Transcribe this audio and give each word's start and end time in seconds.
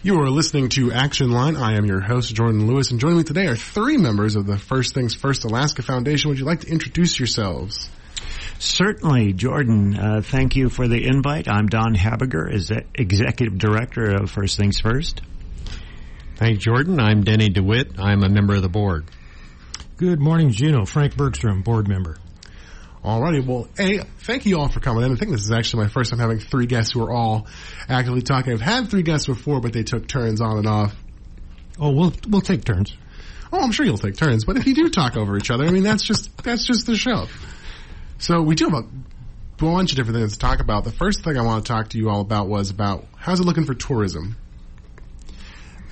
You 0.00 0.20
are 0.20 0.30
listening 0.30 0.68
to 0.70 0.92
Action 0.92 1.32
Line. 1.32 1.56
I 1.56 1.76
am 1.76 1.84
your 1.84 1.98
host, 2.00 2.32
Jordan 2.32 2.68
Lewis, 2.68 2.92
and 2.92 3.00
joining 3.00 3.18
me 3.18 3.24
today 3.24 3.46
are 3.46 3.56
three 3.56 3.96
members 3.96 4.36
of 4.36 4.46
the 4.46 4.56
First 4.56 4.94
Things 4.94 5.12
First 5.12 5.42
Alaska 5.42 5.82
Foundation. 5.82 6.28
Would 6.28 6.38
you 6.38 6.44
like 6.44 6.60
to 6.60 6.68
introduce 6.68 7.18
yourselves? 7.18 7.90
Certainly, 8.60 9.32
Jordan. 9.32 9.98
Uh, 9.98 10.20
thank 10.22 10.54
you 10.54 10.68
for 10.68 10.86
the 10.86 11.04
invite. 11.04 11.48
I'm 11.48 11.66
Don 11.66 11.96
Habiger, 11.96 12.48
as 12.48 12.70
Executive 12.94 13.58
Director 13.58 14.22
of 14.22 14.30
First 14.30 14.56
Things 14.56 14.78
First. 14.78 15.20
Hi, 16.38 16.52
Jordan. 16.52 17.00
I'm 17.00 17.24
Denny 17.24 17.48
DeWitt. 17.48 17.98
I'm 17.98 18.22
a 18.22 18.28
member 18.28 18.54
of 18.54 18.62
the 18.62 18.68
board. 18.68 19.06
Good 19.96 20.20
morning, 20.20 20.52
Juneau. 20.52 20.84
Frank 20.84 21.16
Bergstrom, 21.16 21.62
board 21.62 21.88
member. 21.88 22.18
Alrighty, 23.04 23.46
well, 23.46 23.68
A, 23.78 23.98
thank 23.98 24.44
you 24.44 24.58
all 24.58 24.68
for 24.68 24.80
coming 24.80 25.04
in. 25.04 25.12
I 25.12 25.16
think 25.16 25.30
this 25.30 25.44
is 25.44 25.52
actually 25.52 25.84
my 25.84 25.88
first 25.88 26.10
time 26.10 26.18
having 26.18 26.40
three 26.40 26.66
guests 26.66 26.92
who 26.92 27.02
are 27.02 27.12
all 27.12 27.46
actively 27.88 28.22
talking. 28.22 28.52
I've 28.52 28.60
had 28.60 28.90
three 28.90 29.02
guests 29.02 29.26
before, 29.26 29.60
but 29.60 29.72
they 29.72 29.84
took 29.84 30.08
turns 30.08 30.40
on 30.40 30.58
and 30.58 30.66
off. 30.66 30.96
Oh, 31.78 31.90
we'll, 31.90 32.12
we'll 32.28 32.40
take 32.40 32.64
turns. 32.64 32.96
Oh, 33.52 33.60
I'm 33.60 33.70
sure 33.70 33.86
you'll 33.86 33.98
take 33.98 34.16
turns, 34.16 34.44
but 34.44 34.56
if 34.56 34.66
you 34.66 34.74
do 34.74 34.90
talk 34.90 35.16
over 35.16 35.36
each 35.36 35.50
other, 35.50 35.64
I 35.64 35.70
mean, 35.70 35.84
that's 35.84 36.02
just, 36.02 36.36
that's 36.42 36.66
just 36.66 36.86
the 36.86 36.96
show. 36.96 37.26
So 38.18 38.42
we 38.42 38.56
do 38.56 38.68
have 38.68 38.84
a 38.84 38.88
bunch 39.58 39.92
of 39.92 39.96
different 39.96 40.18
things 40.18 40.32
to 40.32 40.38
talk 40.38 40.60
about. 40.60 40.84
The 40.84 40.92
first 40.92 41.22
thing 41.22 41.38
I 41.38 41.42
want 41.42 41.64
to 41.64 41.72
talk 41.72 41.90
to 41.90 41.98
you 41.98 42.10
all 42.10 42.20
about 42.20 42.48
was 42.48 42.70
about 42.70 43.04
how's 43.16 43.40
it 43.40 43.44
looking 43.44 43.64
for 43.64 43.74
tourism? 43.74 44.36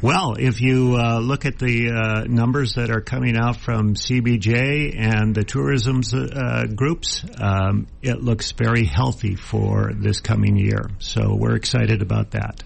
Well, 0.02 0.34
if 0.38 0.60
you 0.60 0.94
uh, 0.98 1.20
look 1.20 1.46
at 1.46 1.58
the 1.58 1.88
uh, 1.90 2.24
numbers 2.24 2.74
that 2.74 2.90
are 2.90 3.00
coming 3.00 3.34
out 3.34 3.56
from 3.56 3.94
CBJ 3.94 4.94
and 4.94 5.34
the 5.34 5.42
tourism 5.42 6.02
uh, 6.12 6.66
groups, 6.66 7.24
um, 7.40 7.86
it 8.02 8.20
looks 8.20 8.52
very 8.52 8.84
healthy 8.84 9.36
for 9.36 9.92
this 9.94 10.20
coming 10.20 10.58
year. 10.58 10.90
So 10.98 11.34
we're 11.34 11.56
excited 11.56 12.02
about 12.02 12.32
that. 12.32 12.62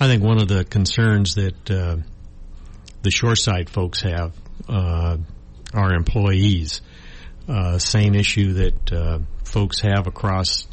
I 0.00 0.08
think 0.08 0.24
one 0.24 0.42
of 0.42 0.48
the 0.48 0.64
concerns 0.64 1.36
that 1.36 1.70
uh, 1.70 1.98
the 3.02 3.12
shoreside 3.12 3.70
folks 3.70 4.02
have 4.02 4.32
uh, 4.68 5.18
are 5.72 5.94
employees. 5.94 6.80
Uh, 7.48 7.78
same 7.78 8.16
issue 8.16 8.54
that 8.54 9.22
folks 9.44 9.80
have 9.82 10.08
across 10.08 10.66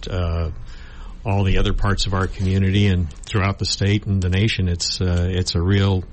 all 1.25 1.43
the 1.43 1.57
other 1.57 1.73
parts 1.73 2.05
of 2.05 2.13
our 2.13 2.27
community 2.27 2.88
and 2.88 3.11
throughout 3.11 3.59
the 3.59 3.66
state 3.66 4.05
and 4.05 4.21
the 4.21 4.29
nation. 4.29 4.67
It's 4.67 4.99
uh, 5.02 5.27
it's 5.29 5.55
a 5.55 5.61
real 5.61 6.03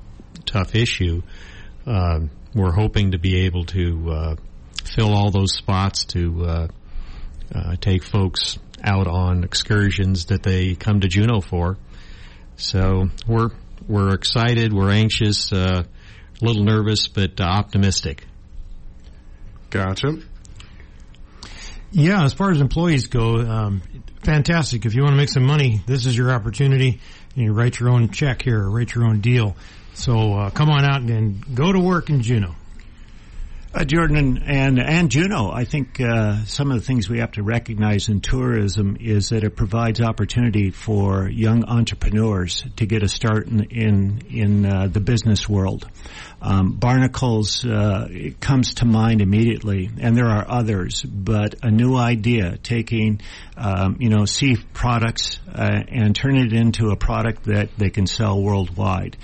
tough 0.46 0.74
issue. 0.74 1.22
Uh, 1.86 2.20
we're 2.54 2.72
hoping 2.72 3.12
to 3.12 3.18
be 3.18 3.46
able 3.46 3.64
to 3.66 4.10
uh, 4.10 4.36
fill 4.84 5.12
all 5.12 5.30
those 5.30 5.54
spots 5.54 6.04
to 6.04 6.44
uh, 6.44 6.68
uh, 7.54 7.76
take 7.80 8.04
folks 8.04 8.58
out 8.82 9.06
on 9.06 9.44
excursions 9.44 10.26
that 10.26 10.42
they 10.42 10.74
come 10.74 11.00
to 11.00 11.08
Juneau 11.08 11.40
for. 11.40 11.76
So 12.56 13.08
we're 13.26 13.50
we're 13.88 14.14
excited, 14.14 14.72
we're 14.72 14.90
anxious, 14.90 15.52
uh, 15.52 15.84
a 16.40 16.44
little 16.44 16.64
nervous, 16.64 17.08
but 17.08 17.40
optimistic. 17.40 18.26
Gotcha. 19.70 20.18
Yeah, 21.92 22.24
as 22.24 22.32
far 22.32 22.50
as 22.50 22.60
employees 22.60 23.08
go, 23.08 23.38
um, 23.40 23.82
fantastic. 24.22 24.86
If 24.86 24.94
you 24.94 25.02
want 25.02 25.12
to 25.12 25.16
make 25.16 25.28
some 25.28 25.44
money, 25.44 25.82
this 25.86 26.06
is 26.06 26.16
your 26.16 26.30
opportunity. 26.30 27.00
You 27.34 27.52
write 27.52 27.80
your 27.80 27.90
own 27.90 28.10
check 28.10 28.42
here, 28.42 28.62
write 28.68 28.94
your 28.94 29.04
own 29.04 29.20
deal. 29.20 29.56
So 29.94 30.34
uh, 30.34 30.50
come 30.50 30.70
on 30.70 30.84
out 30.84 31.02
and 31.02 31.54
go 31.54 31.72
to 31.72 31.80
work 31.80 32.10
in 32.10 32.22
Juneau. 32.22 32.54
Uh, 33.72 33.84
Jordan 33.84 34.42
and 34.46 34.80
and 34.80 35.12
Juneau, 35.12 35.48
I 35.52 35.64
think 35.64 36.00
uh, 36.00 36.44
some 36.44 36.72
of 36.72 36.80
the 36.80 36.84
things 36.84 37.08
we 37.08 37.20
have 37.20 37.30
to 37.32 37.44
recognize 37.44 38.08
in 38.08 38.20
tourism 38.20 38.96
is 38.98 39.28
that 39.28 39.44
it 39.44 39.54
provides 39.54 40.00
opportunity 40.00 40.72
for 40.72 41.28
young 41.28 41.64
entrepreneurs 41.64 42.64
to 42.78 42.86
get 42.86 43.04
a 43.04 43.08
start 43.08 43.46
in 43.46 43.62
in, 43.70 44.22
in 44.28 44.66
uh, 44.66 44.88
the 44.88 44.98
business 44.98 45.48
world. 45.48 45.88
Um, 46.42 46.72
barnacles 46.72 47.64
uh, 47.64 48.08
comes 48.40 48.74
to 48.74 48.86
mind 48.86 49.20
immediately, 49.20 49.88
and 50.00 50.16
there 50.16 50.28
are 50.28 50.44
others. 50.50 51.02
But 51.04 51.54
a 51.62 51.70
new 51.70 51.94
idea, 51.96 52.58
taking 52.58 53.20
um, 53.56 53.98
you 54.00 54.08
know 54.08 54.24
sea 54.24 54.56
products 54.72 55.38
uh, 55.46 55.82
and 55.86 56.16
turning 56.16 56.46
it 56.46 56.52
into 56.54 56.88
a 56.90 56.96
product 56.96 57.44
that 57.44 57.68
they 57.78 57.90
can 57.90 58.08
sell 58.08 58.42
worldwide 58.42 59.16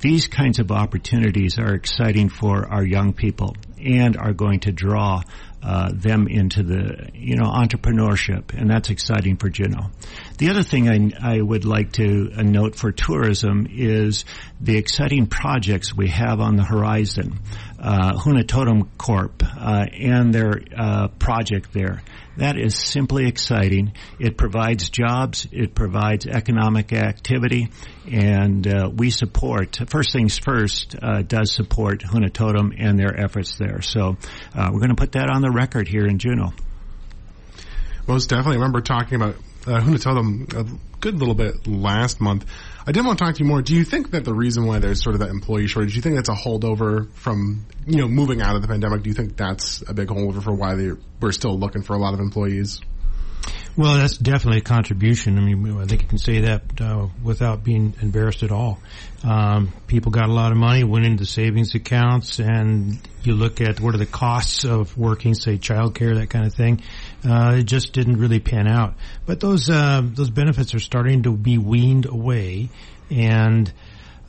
these 0.00 0.26
kinds 0.26 0.58
of 0.58 0.72
opportunities 0.72 1.60
are 1.60 1.74
exciting 1.74 2.28
for 2.28 2.66
our 2.66 2.84
young 2.84 3.12
people 3.12 3.54
and 3.84 4.16
are 4.16 4.32
going 4.32 4.60
to 4.60 4.72
draw 4.72 5.22
uh, 5.62 5.90
them 5.94 6.26
into 6.26 6.62
the 6.62 7.10
you 7.14 7.36
know 7.36 7.44
entrepreneurship, 7.44 8.52
and 8.52 8.68
that's 8.68 8.90
exciting 8.90 9.36
for 9.36 9.48
Juneau. 9.48 9.90
The 10.38 10.50
other 10.50 10.62
thing 10.62 10.88
I, 10.88 11.36
I 11.36 11.40
would 11.40 11.64
like 11.64 11.92
to 11.92 12.32
uh, 12.36 12.42
note 12.42 12.74
for 12.74 12.90
tourism 12.90 13.68
is 13.70 14.24
the 14.60 14.76
exciting 14.76 15.26
projects 15.26 15.94
we 15.94 16.08
have 16.08 16.40
on 16.40 16.56
the 16.56 16.64
horizon. 16.64 17.38
Uh, 17.78 18.12
Huna 18.14 18.46
Totem 18.46 18.90
Corp 18.98 19.42
uh, 19.42 19.86
and 19.92 20.34
their 20.34 20.62
uh, 20.76 21.08
project 21.08 21.72
there. 21.72 22.02
That 22.38 22.58
is 22.58 22.74
simply 22.76 23.26
exciting. 23.26 23.92
It 24.18 24.36
provides 24.36 24.88
jobs, 24.88 25.46
it 25.52 25.74
provides 25.74 26.26
economic 26.26 26.92
activity, 26.92 27.68
and 28.10 28.66
uh, 28.66 28.90
we 28.94 29.10
support, 29.10 29.78
first 29.88 30.12
things 30.12 30.38
first, 30.38 30.96
uh, 31.02 31.22
does 31.22 31.52
support 31.52 32.00
Huna 32.00 32.32
Totem 32.32 32.72
and 32.78 32.98
their 32.98 33.18
efforts 33.18 33.56
there. 33.58 33.82
So 33.82 34.16
uh, 34.54 34.70
we're 34.72 34.80
going 34.80 34.90
to 34.90 34.96
put 34.96 35.12
that 35.12 35.28
on 35.28 35.42
the 35.42 35.50
record 35.50 35.88
here 35.88 36.06
in 36.06 36.18
Juneau. 36.18 36.52
Most 38.06 38.30
definitely. 38.30 38.56
I 38.56 38.60
remember 38.60 38.80
talking 38.80 39.16
about 39.16 39.36
uh, 39.66 39.80
Huna 39.80 40.02
Totem 40.02 40.46
a 40.54 40.98
good 41.00 41.18
little 41.18 41.34
bit 41.34 41.66
last 41.66 42.20
month. 42.20 42.46
I 42.86 42.92
did 42.92 43.04
want 43.04 43.18
to 43.18 43.24
talk 43.24 43.34
to 43.36 43.44
you 43.44 43.48
more. 43.48 43.62
Do 43.62 43.74
you 43.74 43.84
think 43.84 44.10
that 44.10 44.24
the 44.24 44.34
reason 44.34 44.66
why 44.66 44.78
there's 44.78 45.02
sort 45.02 45.14
of 45.14 45.20
that 45.20 45.30
employee 45.30 45.68
shortage, 45.68 45.92
do 45.92 45.96
you 45.96 46.02
think 46.02 46.16
that's 46.16 46.28
a 46.28 46.34
holdover 46.34 47.12
from, 47.12 47.64
you 47.86 47.98
know, 47.98 48.08
moving 48.08 48.42
out 48.42 48.56
of 48.56 48.62
the 48.62 48.68
pandemic? 48.68 49.02
Do 49.02 49.10
you 49.10 49.14
think 49.14 49.36
that's 49.36 49.82
a 49.88 49.94
big 49.94 50.08
holdover 50.08 50.42
for 50.42 50.52
why 50.52 50.74
they, 50.74 50.90
we're 51.20 51.32
still 51.32 51.58
looking 51.58 51.82
for 51.82 51.94
a 51.94 51.98
lot 51.98 52.14
of 52.14 52.20
employees? 52.20 52.80
Well, 53.74 53.94
that's 53.94 54.18
definitely 54.18 54.58
a 54.58 54.64
contribution. 54.64 55.38
I 55.38 55.40
mean, 55.40 55.80
I 55.80 55.86
think 55.86 56.02
you 56.02 56.08
can 56.08 56.18
say 56.18 56.40
that 56.40 56.78
uh, 56.78 57.08
without 57.22 57.64
being 57.64 57.94
embarrassed 58.02 58.42
at 58.42 58.52
all. 58.52 58.78
Um, 59.24 59.72
people 59.86 60.12
got 60.12 60.28
a 60.28 60.32
lot 60.32 60.52
of 60.52 60.58
money, 60.58 60.84
went 60.84 61.06
into 61.06 61.24
savings 61.24 61.74
accounts, 61.74 62.38
and 62.38 62.98
you 63.22 63.32
look 63.34 63.62
at 63.62 63.80
what 63.80 63.94
are 63.94 63.98
the 63.98 64.04
costs 64.04 64.64
of 64.64 64.98
working, 64.98 65.34
say, 65.34 65.56
childcare, 65.56 66.16
that 66.16 66.28
kind 66.28 66.44
of 66.44 66.54
thing. 66.54 66.82
Uh, 67.24 67.56
it 67.58 67.64
just 67.64 67.92
didn't 67.92 68.16
really 68.18 68.40
pan 68.40 68.66
out. 68.66 68.94
But 69.26 69.40
those 69.40 69.70
uh, 69.70 70.02
those 70.04 70.30
benefits 70.30 70.74
are 70.74 70.80
starting 70.80 71.22
to 71.22 71.32
be 71.36 71.56
weaned 71.56 72.06
away, 72.06 72.68
and 73.10 73.72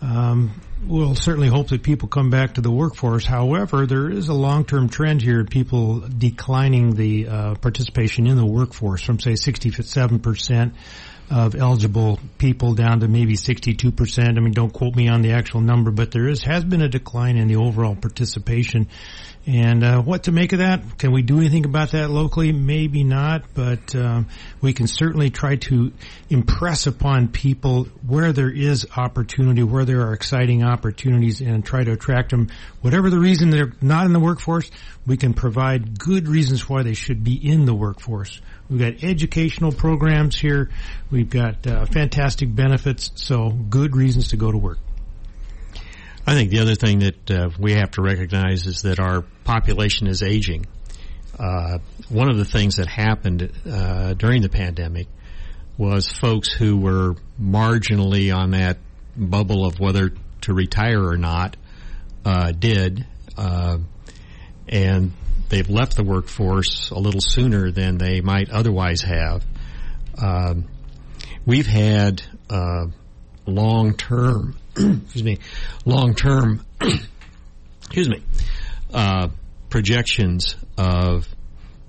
um, 0.02 0.62
we'll 0.86 1.16
certainly 1.16 1.48
hope 1.48 1.70
that 1.70 1.82
people 1.82 2.08
come 2.08 2.30
back 2.30 2.56
to 2.56 2.62
the 2.62 2.70
workforce. 2.70 3.26
However, 3.26 3.88
there 3.88 4.12
is 4.12 4.28
a 4.28 4.34
long-term 4.34 4.90
trend 4.90 5.22
here: 5.22 5.44
people 5.44 6.02
declining 6.02 6.94
the 6.94 7.28
uh, 7.28 7.56
participation 7.56 8.28
in 8.28 8.38
the 8.38 8.46
workforce 8.46 9.02
from 9.02 9.20
say 9.20 9.36
67 9.36 10.20
percent 10.20 10.74
of 11.30 11.56
eligible 11.56 12.20
people 12.38 12.74
down 12.74 13.00
to 13.00 13.08
maybe 13.08 13.36
62%. 13.36 14.38
I 14.38 14.40
mean, 14.40 14.52
don't 14.52 14.72
quote 14.72 14.96
me 14.96 15.08
on 15.10 15.22
the 15.22 15.32
actual 15.32 15.62
number, 15.62 15.92
but 15.92 16.12
there 16.12 16.28
is, 16.28 16.44
has 16.44 16.64
been 16.64 16.82
a 16.82 16.90
decline 16.90 17.38
in 17.38 17.48
the 17.48 17.56
overall 17.56 17.96
participation. 17.96 18.88
And 19.46 19.84
uh, 19.84 20.02
what 20.02 20.24
to 20.24 20.32
make 20.32 20.54
of 20.54 20.60
that? 20.60 20.98
Can 21.00 21.12
we 21.12 21.22
do 21.22 21.38
anything 21.38 21.66
about 21.66 21.92
that 21.92 22.10
locally? 22.10 22.54
Maybe 22.54 23.04
not, 23.04 23.44
but 23.54 23.94
um, 23.94 24.28
we 24.62 24.72
can 24.72 24.88
certainly 24.88 25.32
try 25.32 25.58
to 25.58 25.92
impress 26.30 26.88
upon 26.88 27.28
people 27.28 27.86
where 28.08 28.32
there 28.32 28.50
is 28.50 28.88
opportunity, 28.96 29.62
where 29.62 29.84
there 29.84 30.08
are 30.08 30.14
exciting 30.14 30.64
opportunities, 30.64 31.42
and 31.42 31.66
try 31.66 31.84
to 31.84 31.92
attract 31.92 32.32
them. 32.32 32.50
Whatever 32.82 33.10
the 33.10 33.20
reason 33.20 33.50
they're 33.50 33.74
not 33.82 34.06
in 34.06 34.14
the 34.14 34.20
workforce, 34.20 34.72
we 35.06 35.18
can 35.18 35.34
provide 35.34 36.00
good 36.00 36.28
reasons 36.28 36.68
why 36.70 36.84
they 36.84 36.94
should 36.94 37.24
be 37.24 37.36
in 37.36 37.66
the 37.66 37.74
workforce. 37.74 38.42
We've 38.70 38.80
got 38.80 39.04
educational 39.04 39.72
programs 39.72 40.40
here. 40.40 40.70
We've 41.12 41.30
got 41.30 41.68
uh, 41.68 41.86
fantastic 41.86 42.54
benefits, 42.54 43.12
so 43.16 43.50
good 43.50 43.96
reasons 43.96 44.30
to 44.30 44.38
go 44.38 44.52
to 44.52 44.58
work. 44.58 44.80
I 46.26 46.36
think 46.36 46.52
the 46.52 46.60
other 46.60 46.76
thing 46.76 47.00
that 47.00 47.32
uh, 47.32 47.50
we 47.60 47.74
have 47.74 47.92
to 47.92 48.02
recognize 48.02 48.66
is 48.66 48.84
that 48.84 49.00
our 49.00 49.24
population 49.44 50.08
is 50.08 50.24
aging. 50.24 50.66
Uh, 51.38 51.80
one 52.10 52.30
of 52.30 52.38
the 52.38 52.46
things 52.46 52.78
that 52.78 52.88
happened 52.88 53.52
uh, 53.70 54.14
during 54.14 54.42
the 54.42 54.50
pandemic 54.50 55.08
was 55.78 56.10
folks 56.10 56.54
who 56.54 56.78
were 56.78 57.16
marginally 57.42 58.34
on 58.34 58.52
that 58.52 58.78
bubble 59.18 59.66
of 59.66 59.80
whether 59.80 60.14
to 60.42 60.54
retire 60.54 61.04
or 61.04 61.18
not 61.18 61.58
uh, 62.24 62.52
did, 62.52 63.06
uh, 63.38 63.78
and 64.68 65.12
they've 65.50 65.70
left 65.70 65.96
the 65.96 66.04
workforce 66.04 66.90
a 66.92 67.00
little 67.00 67.22
sooner 67.22 67.72
than 67.72 67.98
they 67.98 68.22
might 68.22 68.50
otherwise 68.50 69.02
have. 69.02 69.46
Um, 70.18 70.68
we've 71.46 71.68
had 71.68 72.22
uh, 72.50 72.86
long 73.46 73.96
term 73.96 74.56
excuse 74.76 75.24
me, 75.24 75.38
long 75.86 76.16
term, 76.16 76.66
excuse 77.78 78.10
me, 78.10 78.24
uh, 78.92 79.28
projections 79.70 80.56
of 80.78 81.28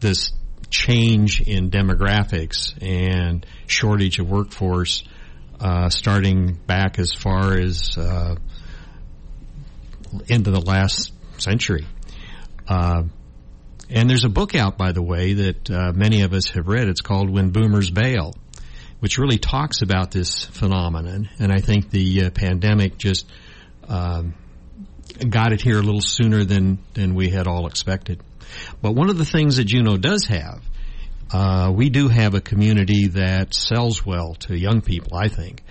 this 0.01 0.33
change 0.69 1.41
in 1.41 1.71
demographics 1.71 2.75
and 2.83 3.47
shortage 3.67 4.19
of 4.19 4.29
workforce 4.29 5.03
uh, 5.61 5.89
starting 5.89 6.59
back 6.67 6.99
as 6.99 7.13
far 7.13 7.57
as 7.57 7.97
uh, 7.97 8.35
into 10.29 10.51
the 10.51 10.61
last 10.61 11.13
century. 11.39 11.87
Uh, 12.69 13.05
and 13.91 14.09
there's 14.09 14.25
a 14.25 14.31
book 14.31 14.55
out, 14.55 14.79
by 14.79 14.93
the 14.93 15.03
way, 15.03 15.35
that 15.35 15.71
uh, 15.71 15.93
many 15.93 16.23
of 16.23 16.33
us 16.33 16.51
have 16.51 16.69
read. 16.69 16.89
It's 16.89 17.03
called 17.03 17.31
When 17.31 17.51
Boomers 17.51 17.91
Bail, 17.91 18.35
which 19.01 19.19
really 19.19 19.39
talks 19.39 19.83
about 19.83 20.11
this 20.11 20.45
phenomenon. 20.45 21.29
And 21.39 21.53
I 21.53 21.61
think 21.61 21.91
the 21.91 22.25
uh, 22.25 22.31
pandemic 22.31 22.97
just 22.97 23.27
um, 23.89 24.35
got 25.29 25.53
it 25.53 25.61
here 25.61 25.79
a 25.79 25.83
little 25.83 26.01
sooner 26.01 26.45
than 26.45 26.79
than 26.95 27.15
we 27.15 27.29
had 27.29 27.47
all 27.47 27.67
expected. 27.67 28.23
But 28.81 28.93
one 28.93 29.11
of 29.11 29.19
the 29.19 29.25
things 29.25 29.57
that 29.57 29.65
Juneau 29.65 29.97
does 29.97 30.25
have, 30.27 30.63
uh, 31.33 31.73
we 31.75 31.91
do 31.91 32.09
have 32.09 32.35
a 32.35 32.41
community 32.41 33.09
that 33.09 33.55
sells 33.55 34.05
well 34.05 34.35
to 34.41 34.57
young 34.57 34.81
people. 34.81 35.17
I 35.17 35.29
think 35.29 35.63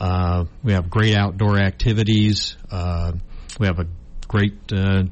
uh, 0.00 0.44
we 0.62 0.72
have 0.72 0.90
great 0.90 1.16
outdoor 1.16 1.58
activities. 1.58 2.56
Uh, 2.70 3.12
we 3.58 3.66
have 3.66 3.78
a 3.78 3.86
great 4.26 4.54
uh, 4.72 5.04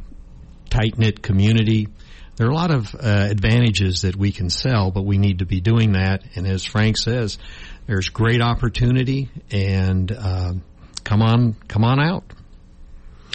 tight 0.72 0.96
knit 0.98 1.22
community. 1.22 1.88
There 2.36 2.46
are 2.46 2.50
a 2.50 2.54
lot 2.54 2.70
of 2.70 2.94
uh, 2.94 3.28
advantages 3.30 4.02
that 4.02 4.16
we 4.16 4.32
can 4.32 4.48
sell, 4.48 4.90
but 4.90 5.04
we 5.04 5.18
need 5.18 5.40
to 5.40 5.46
be 5.46 5.60
doing 5.60 5.92
that. 5.92 6.24
And 6.34 6.46
as 6.46 6.64
Frank 6.64 6.96
says, 6.96 7.36
there's 7.86 8.08
great 8.08 8.40
opportunity, 8.40 9.28
and 9.50 10.10
uh, 10.10 10.54
come 11.04 11.20
on, 11.20 11.54
come 11.68 11.84
on 11.84 12.00
out. 12.00 12.24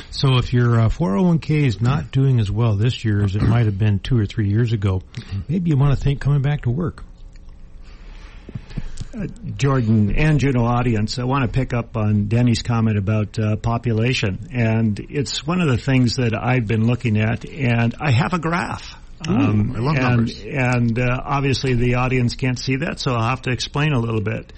So 0.10 0.38
if 0.38 0.52
your 0.52 0.80
uh, 0.80 0.90
401k 0.90 1.68
is 1.68 1.80
not 1.80 2.12
doing 2.12 2.40
as 2.40 2.50
well 2.50 2.76
this 2.76 3.06
year 3.06 3.24
as 3.24 3.36
it 3.36 3.44
might 3.44 3.66
have 3.68 3.78
been 3.78 4.00
two 4.00 4.18
or 4.18 4.26
three 4.26 4.50
years 4.50 4.74
ago, 4.74 5.04
maybe 5.48 5.70
you 5.70 5.78
want 5.78 5.96
to 5.96 6.04
think 6.04 6.20
coming 6.20 6.42
back 6.42 6.64
to 6.64 6.72
work. 6.72 7.04
Uh, 9.14 9.28
Jordan 9.56 10.14
and 10.16 10.40
Juneau 10.40 10.66
audience, 10.66 11.18
I 11.18 11.24
want 11.24 11.44
to 11.44 11.48
pick 11.48 11.74
up 11.74 11.96
on 11.96 12.28
Denny's 12.28 12.62
comment 12.62 12.98
about 12.98 13.40
uh, 13.40 13.56
population, 13.56 14.50
and 14.52 15.00
it's 15.00 15.46
one 15.48 15.62
of 15.62 15.70
the 15.70 15.78
things 15.78 16.18
that 16.18 16.34
I've 16.36 16.68
been 16.68 16.86
looking 16.86 17.18
at, 17.18 17.46
and 17.46 17.96
I 18.02 18.12
have 18.12 18.34
a 18.34 18.40
graph. 18.40 18.98
Um, 19.26 19.74
I 19.76 19.80
love 19.80 19.96
and, 19.96 20.06
numbers. 20.06 20.44
And 20.44 21.00
uh, 21.00 21.22
obviously 21.24 21.74
the 21.74 21.96
audience 21.96 22.36
can't 22.36 22.60
see 22.60 22.78
that, 22.78 23.00
so 23.00 23.14
I'll 23.14 23.30
have 23.30 23.44
to 23.44 23.52
explain 23.52 23.94
a 23.94 24.00
little 24.00 24.22
bit. 24.22 24.52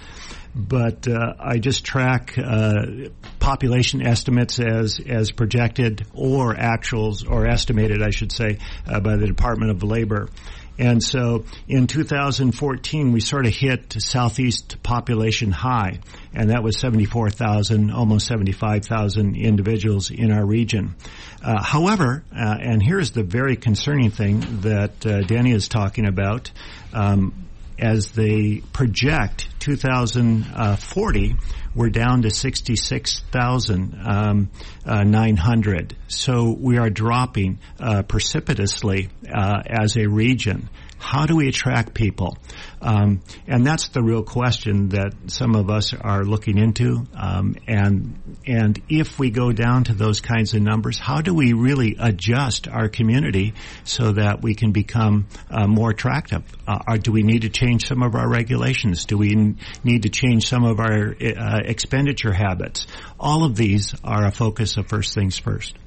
But 0.56 1.08
uh, 1.08 1.34
I 1.40 1.60
just 1.60 1.86
track 1.86 2.34
uh, 2.38 3.10
population 3.40 4.06
estimates 4.06 4.60
as 4.60 5.00
as 5.08 5.32
projected 5.32 6.08
or 6.14 6.56
actuals 6.56 7.30
or 7.30 7.48
estimated, 7.48 8.02
I 8.02 8.10
should 8.10 8.32
say, 8.32 8.58
uh, 8.88 9.00
by 9.00 9.16
the 9.16 9.28
Department 9.28 9.72
of 9.72 9.84
Labor. 9.84 10.30
And 10.80 11.04
so 11.04 11.44
in 11.68 11.88
2014, 11.88 13.12
we 13.12 13.20
sort 13.20 13.46
of 13.46 13.54
hit 13.54 13.94
southeast 14.00 14.82
population 14.82 15.52
high, 15.52 16.00
and 16.34 16.52
that 16.52 16.64
was 16.64 16.80
74,000, 16.80 17.92
almost 17.92 18.26
75,000 18.28 19.36
individuals 19.36 20.10
in 20.10 20.32
our 20.32 20.46
region. 20.46 20.96
Uh, 21.44 21.62
however, 21.62 22.24
uh, 22.34 22.58
and 22.62 22.82
here's 22.82 23.12
the 23.12 23.24
very 23.24 23.58
concerning 23.58 24.10
thing 24.10 24.62
that 24.62 25.06
uh, 25.06 25.22
Danny 25.22 25.52
is 25.52 25.68
talking 25.68 26.08
about. 26.08 26.50
Um, 26.94 27.49
as 27.80 28.12
they 28.12 28.62
project 28.74 29.48
2040, 29.60 31.36
we're 31.76 31.90
down 31.90 32.24
to 32.24 32.30
66,900. 32.30 33.98
Um, 34.06 34.50
uh, 34.86 35.96
so 36.08 36.56
we 36.60 36.78
are 36.78 36.90
dropping 36.90 37.60
uh, 37.80 38.04
precipitously 38.04 39.10
uh, 39.34 39.62
as 39.66 39.98
a 39.98 40.08
region. 40.08 40.70
How 41.00 41.26
do 41.26 41.38
we 41.38 41.48
attract 41.48 41.94
people? 41.94 42.38
Um, 42.82 43.22
and 43.48 43.66
that's 43.66 43.88
the 43.88 44.04
real 44.04 44.22
question 44.24 44.90
that 44.90 45.14
some 45.28 45.56
of 45.56 45.70
us 45.70 45.94
are 45.94 46.24
looking 46.24 46.58
into. 46.58 47.08
Um, 47.16 47.56
and 47.68 48.38
and 48.46 48.82
if 48.90 49.18
we 49.18 49.32
go 49.32 49.52
down 49.52 49.86
to 49.86 49.94
those 49.94 50.20
kinds 50.20 50.54
of 50.54 50.62
numbers, 50.62 51.00
how 51.00 51.22
do 51.22 51.34
we 51.34 51.54
really 51.54 51.96
adjust 52.00 52.68
our 52.68 52.90
community 52.90 53.54
so 53.86 54.12
that 54.12 54.42
we 54.42 54.56
can 54.56 54.72
become 54.72 55.28
uh, 55.50 55.68
more 55.68 55.92
attractive? 55.92 56.44
Uh, 56.68 56.80
or 56.88 56.98
do 56.98 57.12
we 57.12 57.24
need 57.24 57.44
to 57.44 57.50
change 57.50 57.88
some 57.88 58.04
of 58.04 58.14
our 58.14 58.30
regulations? 58.30 59.06
Do 59.06 59.18
we 59.18 59.32
n- 59.32 59.58
need 59.84 60.04
to 60.04 60.10
change 60.10 60.48
some 60.48 60.66
of 60.66 60.80
our 60.80 61.16
uh, 61.16 61.60
expenditure 61.64 62.34
habits? 62.34 62.88
All 63.20 63.46
of 63.46 63.56
these 63.56 63.96
are 64.04 64.26
a 64.26 64.32
focus 64.32 64.76
of 64.78 64.88
First 64.88 65.16
Things 65.16 65.38
First. 65.38 65.79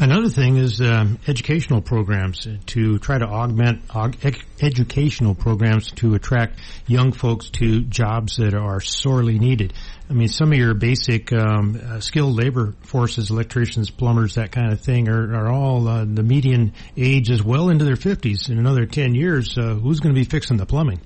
Another 0.00 0.28
thing 0.28 0.58
is 0.58 0.80
um, 0.80 1.18
educational 1.26 1.82
programs 1.82 2.46
to 2.66 2.98
try 3.00 3.18
to 3.18 3.24
augment 3.24 3.88
aug- 3.88 4.44
educational 4.62 5.34
programs 5.34 5.90
to 5.90 6.14
attract 6.14 6.60
young 6.86 7.10
folks 7.10 7.50
to 7.50 7.80
jobs 7.80 8.36
that 8.36 8.54
are 8.54 8.80
sorely 8.80 9.40
needed. 9.40 9.72
I 10.08 10.12
mean, 10.12 10.28
some 10.28 10.52
of 10.52 10.58
your 10.58 10.74
basic 10.74 11.32
um, 11.32 11.80
uh, 11.84 11.98
skilled 11.98 12.36
labor 12.36 12.76
forces, 12.82 13.30
electricians, 13.30 13.90
plumbers, 13.90 14.36
that 14.36 14.52
kind 14.52 14.72
of 14.72 14.80
thing, 14.80 15.08
are, 15.08 15.34
are 15.34 15.48
all 15.48 15.88
uh, 15.88 16.04
the 16.04 16.22
median 16.22 16.74
age 16.96 17.28
is 17.28 17.42
well 17.42 17.68
into 17.68 17.84
their 17.84 17.96
fifties. 17.96 18.50
In 18.50 18.58
another 18.58 18.86
ten 18.86 19.16
years, 19.16 19.58
uh, 19.58 19.74
who's 19.74 19.98
going 19.98 20.14
to 20.14 20.18
be 20.20 20.24
fixing 20.24 20.58
the 20.58 20.66
plumbing? 20.66 21.00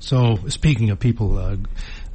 So, 0.00 0.38
speaking 0.48 0.90
of 0.90 0.98
people 0.98 1.38
uh, 1.38 1.56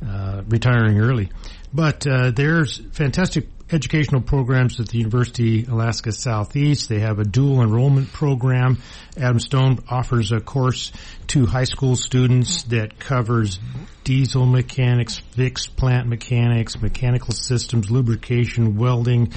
uh, 0.05 0.41
retiring 0.49 0.99
early, 0.99 1.31
but 1.73 2.05
uh, 2.05 2.31
there's 2.31 2.77
fantastic 2.91 3.47
educational 3.71 4.21
programs 4.21 4.79
at 4.79 4.87
the 4.87 4.97
University 4.97 5.63
of 5.63 5.69
Alaska 5.69 6.11
Southeast. 6.11 6.89
They 6.89 6.99
have 6.99 7.19
a 7.19 7.23
dual 7.23 7.61
enrollment 7.61 8.11
program. 8.11 8.81
Adam 9.17 9.39
Stone 9.39 9.79
offers 9.89 10.31
a 10.31 10.39
course 10.39 10.91
to 11.27 11.45
high 11.45 11.65
school 11.65 11.95
students 11.95 12.63
that 12.63 12.99
covers 12.99 13.59
diesel 14.03 14.45
mechanics, 14.45 15.17
fixed 15.17 15.75
plant 15.75 16.07
mechanics, 16.07 16.81
mechanical 16.81 17.33
systems, 17.33 17.91
lubrication, 17.91 18.75
welding, 18.75 19.33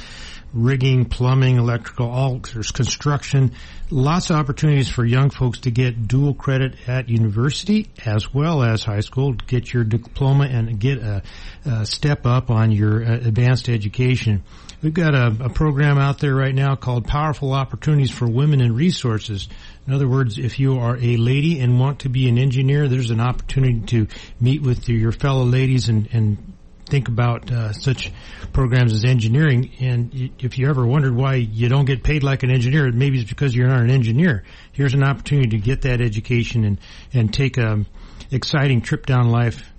rigging, 0.52 1.06
plumbing, 1.06 1.56
electrical, 1.56 2.10
all 2.10 2.38
there's 2.38 2.70
construction. 2.70 3.52
Lots 3.90 4.30
of 4.30 4.36
opportunities 4.36 4.88
for 4.88 5.04
young 5.04 5.30
folks 5.30 5.60
to 5.60 5.70
get 5.70 6.08
dual 6.08 6.34
credit 6.34 6.74
at 6.88 7.08
university 7.08 7.88
as 8.04 8.32
well 8.32 8.62
as 8.62 8.84
high 8.84 9.00
school, 9.00 9.32
get 9.32 9.72
your 9.72 9.84
diploma 9.84 10.44
and 10.44 10.78
get 10.78 10.98
a, 10.98 11.22
a 11.64 11.86
step 11.86 12.26
up 12.26 12.50
on 12.50 12.72
your 12.72 13.04
uh, 13.04 13.14
advanced 13.14 13.68
education. 13.68 14.42
We've 14.82 14.92
got 14.92 15.14
a, 15.14 15.44
a, 15.44 15.48
program 15.48 15.98
out 15.98 16.18
there 16.18 16.34
right 16.34 16.54
now 16.54 16.74
called 16.74 17.06
Powerful 17.06 17.52
Opportunities 17.52 18.10
for 18.10 18.28
Women 18.28 18.60
and 18.60 18.74
Resources. 18.74 19.48
In 19.86 19.92
other 19.92 20.08
words, 20.08 20.38
if 20.38 20.58
you 20.58 20.80
are 20.80 20.96
a 20.96 21.16
lady 21.16 21.60
and 21.60 21.78
want 21.78 22.00
to 22.00 22.08
be 22.08 22.28
an 22.28 22.36
engineer, 22.36 22.88
there's 22.88 23.10
an 23.10 23.20
opportunity 23.20 23.80
to 23.80 24.08
meet 24.40 24.60
with 24.60 24.88
your 24.88 25.12
fellow 25.12 25.44
ladies 25.44 25.88
and, 25.88 26.08
and 26.12 26.51
think 26.92 27.08
about 27.08 27.50
uh, 27.50 27.72
such 27.72 28.12
programs 28.52 28.92
as 28.92 29.06
engineering. 29.06 29.70
And 29.80 30.30
if 30.38 30.58
you 30.58 30.68
ever 30.68 30.86
wondered 30.86 31.16
why 31.16 31.36
you 31.36 31.70
don't 31.70 31.86
get 31.86 32.02
paid 32.02 32.22
like 32.22 32.42
an 32.42 32.50
engineer, 32.50 32.92
maybe 32.92 33.18
it's 33.18 33.28
because 33.28 33.56
you're 33.56 33.66
not 33.66 33.80
an 33.80 33.90
engineer. 33.90 34.44
Here's 34.72 34.92
an 34.92 35.02
opportunity 35.02 35.48
to 35.56 35.58
get 35.58 35.82
that 35.82 36.02
education 36.02 36.64
and 36.64 36.78
and 37.14 37.32
take 37.32 37.56
a 37.56 37.86
exciting 38.30 38.82
trip 38.82 39.06
down 39.06 39.30
life 39.30 39.72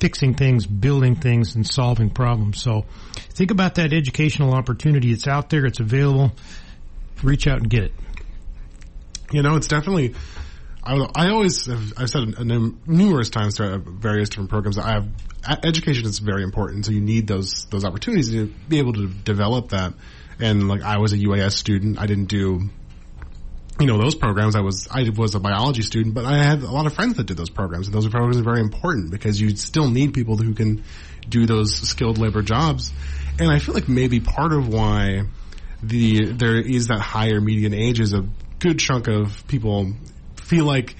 fixing 0.00 0.34
things, 0.34 0.66
building 0.66 1.16
things, 1.16 1.54
and 1.54 1.66
solving 1.66 2.10
problems. 2.10 2.60
So 2.60 2.84
think 3.14 3.50
about 3.50 3.76
that 3.76 3.94
educational 3.94 4.52
opportunity. 4.52 5.12
It's 5.12 5.26
out 5.26 5.48
there. 5.48 5.64
It's 5.64 5.80
available. 5.80 6.32
Reach 7.22 7.46
out 7.46 7.60
and 7.60 7.70
get 7.70 7.84
it. 7.84 7.92
You 9.32 9.42
know, 9.42 9.56
it's 9.56 9.68
definitely 9.68 10.14
I, 10.84 11.08
I 11.14 11.30
always 11.30 11.66
have, 11.66 11.94
I've 11.96 12.10
said 12.10 12.38
numerous 12.38 13.30
times 13.30 13.56
throughout 13.56 13.80
various 13.82 14.28
different 14.28 14.50
programs 14.50 14.76
that 14.76 14.84
I 14.84 14.92
have 14.92 15.08
education 15.64 16.06
is 16.06 16.18
very 16.18 16.42
important. 16.42 16.84
So 16.84 16.92
you 16.92 17.00
need 17.00 17.26
those 17.26 17.66
those 17.66 17.84
opportunities 17.84 18.30
to 18.30 18.46
be 18.68 18.78
able 18.78 18.92
to 18.94 19.08
develop 19.08 19.70
that. 19.70 19.94
And 20.40 20.68
like 20.68 20.82
I 20.82 20.98
was 20.98 21.12
a 21.12 21.16
UAS 21.16 21.52
student, 21.52 21.98
I 21.98 22.06
didn't 22.06 22.26
do 22.26 22.68
you 23.80 23.86
know 23.86 23.98
those 23.98 24.14
programs. 24.14 24.54
I 24.54 24.60
was 24.60 24.86
I 24.90 25.08
was 25.16 25.34
a 25.34 25.40
biology 25.40 25.82
student, 25.82 26.14
but 26.14 26.24
I 26.24 26.42
had 26.42 26.62
a 26.62 26.70
lot 26.70 26.86
of 26.86 26.94
friends 26.94 27.14
that 27.14 27.26
did 27.26 27.36
those 27.36 27.50
programs, 27.50 27.86
and 27.86 27.94
those 27.94 28.08
programs 28.08 28.36
are 28.38 28.44
very 28.44 28.60
important 28.60 29.10
because 29.10 29.40
you 29.40 29.56
still 29.56 29.90
need 29.90 30.14
people 30.14 30.36
who 30.36 30.54
can 30.54 30.84
do 31.28 31.46
those 31.46 31.74
skilled 31.74 32.18
labor 32.18 32.42
jobs. 32.42 32.92
And 33.38 33.50
I 33.50 33.58
feel 33.58 33.74
like 33.74 33.88
maybe 33.88 34.20
part 34.20 34.52
of 34.52 34.68
why 34.68 35.22
the 35.82 36.32
there 36.32 36.56
is 36.56 36.88
that 36.88 37.00
higher 37.00 37.40
median 37.40 37.74
age 37.74 38.00
is 38.00 38.12
a 38.12 38.26
good 38.60 38.78
chunk 38.78 39.08
of 39.08 39.46
people 39.48 39.92
feel 40.44 40.64
like 40.64 40.96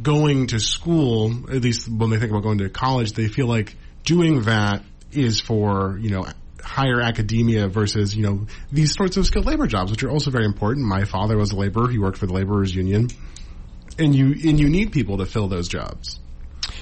going 0.00 0.48
to 0.48 0.60
school, 0.60 1.50
at 1.50 1.62
least 1.62 1.88
when 1.88 2.10
they 2.10 2.18
think 2.18 2.30
about 2.30 2.42
going 2.42 2.58
to 2.58 2.68
college, 2.68 3.12
they 3.12 3.28
feel 3.28 3.46
like 3.46 3.76
doing 4.04 4.42
that 4.42 4.82
is 5.12 5.40
for, 5.40 5.98
you 6.00 6.10
know, 6.10 6.26
higher 6.62 7.00
academia 7.00 7.68
versus, 7.68 8.14
you 8.14 8.22
know, 8.22 8.46
these 8.70 8.94
sorts 8.94 9.16
of 9.16 9.26
skilled 9.26 9.46
labor 9.46 9.66
jobs, 9.66 9.90
which 9.90 10.02
are 10.02 10.10
also 10.10 10.30
very 10.30 10.44
important. 10.44 10.86
My 10.86 11.04
father 11.04 11.36
was 11.36 11.52
a 11.52 11.56
laborer. 11.56 11.88
He 11.88 11.98
worked 11.98 12.18
for 12.18 12.26
the 12.26 12.32
laborers 12.32 12.74
union. 12.74 13.08
And 13.98 14.14
you, 14.14 14.26
and 14.26 14.60
you 14.60 14.68
need 14.68 14.92
people 14.92 15.18
to 15.18 15.26
fill 15.26 15.48
those 15.48 15.66
jobs. 15.66 16.20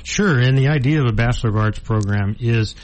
Sure. 0.03 0.39
And 0.39 0.59
the 0.59 0.69
idea 0.69 1.01
of 1.01 1.07
a 1.07 1.13
Bachelor 1.13 1.51
of 1.51 1.57
Arts 1.57 1.79
program 1.79 2.37
is 2.39 2.75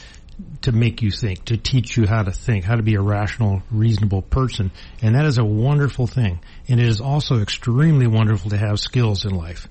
to 0.62 0.72
make 0.72 1.02
you 1.02 1.10
think, 1.10 1.44
to 1.46 1.56
teach 1.56 1.96
you 1.96 2.06
how 2.06 2.22
to 2.22 2.30
think, 2.30 2.64
how 2.64 2.76
to 2.76 2.82
be 2.82 2.94
a 2.94 3.00
rational, 3.00 3.62
reasonable 3.70 4.22
person. 4.22 4.70
And 5.00 5.14
that 5.14 5.26
is 5.26 5.38
a 5.38 5.44
wonderful 5.44 6.06
thing. 6.06 6.40
And 6.68 6.80
it 6.80 6.86
is 6.86 7.00
also 7.00 7.40
extremely 7.40 8.06
wonderful 8.06 8.50
to 8.50 8.56
have 8.56 8.78
skills 8.78 9.24
in 9.24 9.34
life. 9.34 9.68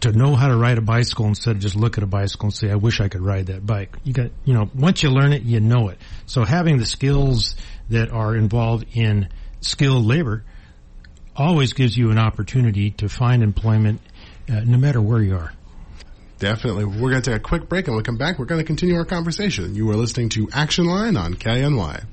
to 0.00 0.12
know 0.12 0.34
how 0.34 0.48
to 0.48 0.56
ride 0.56 0.78
a 0.78 0.82
bicycle 0.82 1.26
instead 1.26 1.56
of 1.56 1.62
just 1.62 1.76
look 1.76 1.98
at 1.98 2.04
a 2.04 2.06
bicycle 2.06 2.46
and 2.46 2.54
say, 2.54 2.70
I 2.70 2.76
wish 2.76 3.00
I 3.00 3.08
could 3.08 3.22
ride 3.22 3.46
that 3.46 3.66
bike. 3.66 3.96
You 4.04 4.12
got, 4.12 4.30
you 4.44 4.54
know, 4.54 4.70
once 4.74 5.02
you 5.02 5.10
learn 5.10 5.32
it, 5.32 5.42
you 5.42 5.60
know 5.60 5.88
it. 5.88 5.98
So 6.26 6.44
having 6.44 6.78
the 6.78 6.86
skills 6.86 7.56
that 7.90 8.10
are 8.10 8.36
involved 8.36 8.86
in 8.92 9.28
skilled 9.60 10.04
labor 10.04 10.44
always 11.36 11.72
gives 11.72 11.96
you 11.96 12.10
an 12.10 12.18
opportunity 12.18 12.90
to 12.92 13.08
find 13.08 13.42
employment 13.42 14.00
uh, 14.48 14.60
no 14.60 14.78
matter 14.78 15.00
where 15.00 15.22
you 15.22 15.36
are. 15.36 15.52
Definitely. 16.38 16.84
We're 16.84 17.10
going 17.10 17.22
to 17.22 17.30
take 17.30 17.40
a 17.40 17.42
quick 17.42 17.68
break 17.68 17.88
and 17.88 17.96
when 17.96 18.02
we 18.02 18.04
come 18.04 18.16
back, 18.16 18.38
we're 18.38 18.44
going 18.44 18.60
to 18.60 18.64
continue 18.64 18.94
our 18.94 19.04
conversation. 19.04 19.74
You 19.74 19.90
are 19.90 19.96
listening 19.96 20.28
to 20.30 20.48
Action 20.52 20.86
Line 20.86 21.16
on 21.16 21.34
KINY. 21.34 22.04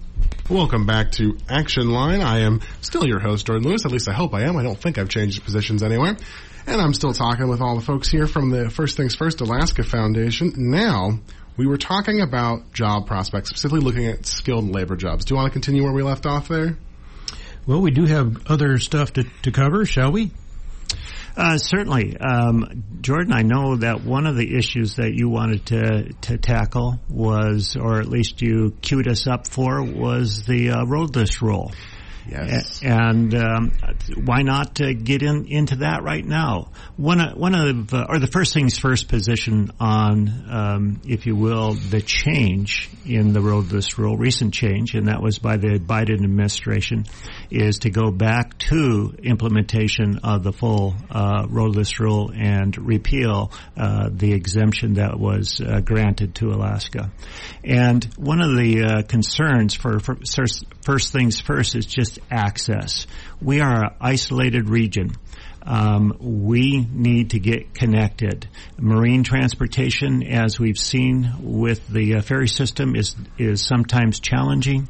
Welcome 0.49 0.87
back 0.87 1.11
to 1.13 1.37
Action 1.47 1.91
Line. 1.91 2.21
I 2.21 2.39
am 2.39 2.61
still 2.81 3.05
your 3.05 3.19
host, 3.19 3.45
Jordan 3.45 3.67
Lewis. 3.67 3.85
At 3.85 3.91
least 3.91 4.07
I 4.09 4.13
hope 4.13 4.33
I 4.33 4.43
am. 4.43 4.57
I 4.57 4.63
don't 4.63 4.79
think 4.79 4.97
I've 4.97 5.09
changed 5.09 5.43
positions 5.43 5.83
anywhere. 5.83 6.17
And 6.65 6.81
I'm 6.81 6.95
still 6.95 7.13
talking 7.13 7.47
with 7.47 7.61
all 7.61 7.75
the 7.75 7.85
folks 7.85 8.09
here 8.09 8.25
from 8.25 8.49
the 8.49 8.71
First 8.71 8.97
Things 8.97 9.13
First 9.13 9.41
Alaska 9.41 9.83
Foundation. 9.83 10.53
Now, 10.55 11.19
we 11.55 11.67
were 11.67 11.77
talking 11.77 12.21
about 12.21 12.73
job 12.73 13.05
prospects, 13.05 13.49
specifically 13.49 13.81
looking 13.81 14.07
at 14.07 14.25
skilled 14.25 14.67
labor 14.67 14.95
jobs. 14.95 15.25
Do 15.25 15.33
you 15.33 15.37
want 15.37 15.51
to 15.51 15.53
continue 15.53 15.83
where 15.83 15.93
we 15.93 16.01
left 16.01 16.25
off 16.25 16.47
there? 16.47 16.77
Well, 17.67 17.81
we 17.81 17.91
do 17.91 18.05
have 18.05 18.47
other 18.47 18.79
stuff 18.79 19.13
to, 19.13 19.25
to 19.43 19.51
cover, 19.51 19.85
shall 19.85 20.11
we? 20.11 20.31
Uh, 21.37 21.57
certainly, 21.57 22.15
um, 22.17 22.83
Jordan. 23.01 23.33
I 23.33 23.41
know 23.41 23.75
that 23.75 24.05
one 24.05 24.25
of 24.25 24.37
the 24.37 24.57
issues 24.57 24.95
that 24.95 25.13
you 25.13 25.27
wanted 25.27 25.65
to 25.67 26.13
to 26.21 26.37
tackle 26.37 26.99
was, 27.09 27.75
or 27.75 27.99
at 27.99 28.07
least 28.07 28.41
you 28.41 28.71
queued 28.81 29.09
us 29.09 29.27
up 29.27 29.45
for, 29.47 29.83
was 29.83 30.45
the 30.45 30.69
uh, 30.69 30.85
roadless 30.85 31.41
rule. 31.41 31.73
Yes. 32.27 32.81
And 32.83 33.33
um, 33.35 33.71
why 34.23 34.41
not 34.41 34.81
uh, 34.81 34.93
get 34.93 35.21
in 35.21 35.45
into 35.47 35.77
that 35.77 36.03
right 36.03 36.25
now? 36.25 36.71
One 36.97 37.21
of, 37.21 37.37
one 37.37 37.55
of 37.55 37.93
uh, 37.93 38.05
or 38.09 38.19
the 38.19 38.27
first 38.27 38.53
things 38.53 38.77
first 38.77 39.07
position 39.07 39.71
on, 39.79 40.45
um, 40.49 41.01
if 41.07 41.25
you 41.25 41.35
will, 41.35 41.73
the 41.73 42.01
change 42.01 42.89
in 43.05 43.33
the 43.33 43.41
roadless 43.41 43.97
rule, 43.97 44.17
recent 44.17 44.53
change, 44.53 44.95
and 44.95 45.07
that 45.07 45.21
was 45.21 45.39
by 45.39 45.57
the 45.57 45.79
Biden 45.79 46.23
administration, 46.23 47.05
is 47.51 47.79
to 47.79 47.89
go 47.89 48.11
back 48.11 48.57
to 48.57 49.15
implementation 49.21 50.19
of 50.23 50.43
the 50.43 50.51
full 50.51 50.95
uh, 51.11 51.45
roadless 51.49 51.99
rule 51.99 52.31
and 52.35 52.77
repeal 52.77 53.51
uh, 53.77 54.09
the 54.11 54.33
exemption 54.33 54.95
that 54.95 55.19
was 55.19 55.61
uh, 55.61 55.79
granted 55.81 56.35
to 56.35 56.49
Alaska. 56.49 57.11
And 57.63 58.03
one 58.17 58.41
of 58.41 58.55
the 58.55 58.83
uh, 58.83 59.01
concerns 59.03 59.73
for, 59.73 59.99
for 59.99 60.17
first 60.83 61.11
things 61.11 61.39
first 61.39 61.75
is 61.75 61.85
just 61.85 62.14
access. 62.29 63.07
We 63.41 63.61
are 63.61 63.85
an 63.85 63.91
isolated 63.99 64.69
region. 64.69 65.15
Um, 65.65 66.15
we 66.19 66.87
need 66.91 67.31
to 67.31 67.39
get 67.39 67.73
connected. 67.73 68.47
Marine 68.77 69.23
transportation, 69.23 70.21
as 70.21 70.59
we've 70.59 70.77
seen 70.77 71.31
with 71.41 71.87
the 71.87 72.17
uh, 72.17 72.21
ferry 72.21 72.47
system, 72.47 72.95
is 72.95 73.15
is 73.39 73.65
sometimes 73.65 74.19
challenging. 74.19 74.87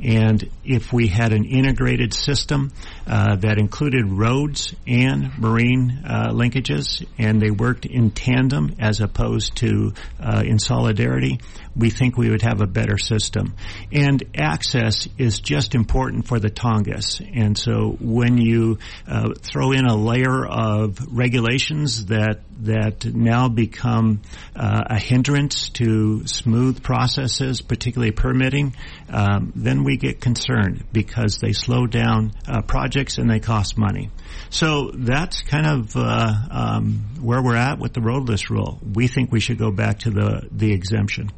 And 0.00 0.48
if 0.64 0.92
we 0.92 1.08
had 1.08 1.32
an 1.32 1.44
integrated 1.44 2.12
system 2.12 2.72
uh, 3.06 3.36
that 3.36 3.58
included 3.58 4.06
roads 4.06 4.74
and 4.86 5.36
marine 5.38 6.02
uh, 6.04 6.30
linkages, 6.32 7.06
and 7.18 7.40
they 7.40 7.50
worked 7.50 7.86
in 7.86 8.10
tandem 8.10 8.76
as 8.78 9.00
opposed 9.00 9.56
to 9.56 9.92
uh, 10.20 10.42
in 10.44 10.58
solidarity, 10.58 11.40
we 11.76 11.90
think 11.90 12.16
we 12.16 12.30
would 12.30 12.42
have 12.42 12.60
a 12.60 12.66
better 12.66 12.98
system. 12.98 13.54
And 13.92 14.22
access 14.36 15.08
is 15.18 15.40
just 15.40 15.74
important 15.74 16.26
for 16.26 16.38
the 16.38 16.50
Tongass. 16.50 17.20
And 17.34 17.56
so 17.56 17.96
when 18.00 18.38
you 18.38 18.78
uh, 19.06 19.34
throw 19.40 19.72
in 19.72 19.86
a 19.86 19.96
layer 19.96 20.44
of 20.46 20.98
regulations 21.10 22.06
that 22.06 22.40
that 22.60 23.04
now 23.04 23.48
become 23.48 24.22
uh, 24.54 24.84
a 24.86 24.98
hindrance 24.98 25.70
to 25.70 26.26
smooth 26.26 26.82
processes, 26.82 27.60
particularly 27.60 28.12
permitting, 28.12 28.74
um, 29.08 29.52
then 29.56 29.83
we 29.84 29.96
get 29.96 30.20
concerned 30.20 30.84
because 30.92 31.38
they 31.38 31.52
slow 31.52 31.86
down 31.86 32.32
uh, 32.48 32.62
projects 32.62 33.18
and 33.18 33.30
they 33.30 33.40
cost 33.40 33.78
money. 33.78 34.10
So 34.50 34.90
that's 34.92 35.42
kind 35.42 35.66
of 35.66 35.96
uh, 35.96 36.32
um, 36.50 37.04
where 37.20 37.42
we're 37.42 37.56
at 37.56 37.78
with 37.78 37.92
the 37.92 38.00
roadless 38.00 38.50
rule. 38.50 38.78
We 38.82 39.08
think 39.08 39.30
we 39.30 39.40
should 39.40 39.58
go 39.58 39.70
back 39.70 40.00
to 40.00 40.10
the 40.10 40.48
the 40.50 40.72
exemption. 40.72 41.30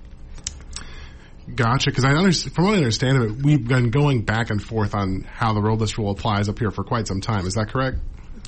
Gotcha. 1.55 1.91
Because 1.91 2.05
I 2.05 2.11
understand, 2.11 2.55
from 2.55 2.65
what 2.65 2.75
I 2.75 2.79
understand 2.79 3.19
of 3.19 3.23
it, 3.25 3.43
we've 3.45 3.67
been 3.67 3.91
going 3.91 4.23
back 4.23 4.51
and 4.51 4.61
forth 4.63 4.95
on 4.95 5.23
how 5.31 5.53
the 5.53 5.63
roadless 5.63 5.97
rule 5.97 6.11
applies 6.11 6.49
up 6.49 6.59
here 6.59 6.71
for 6.73 6.83
quite 6.83 7.07
some 7.07 7.21
time. 7.21 7.47
Is 7.47 7.55
that 7.55 7.69
correct? 7.69 7.99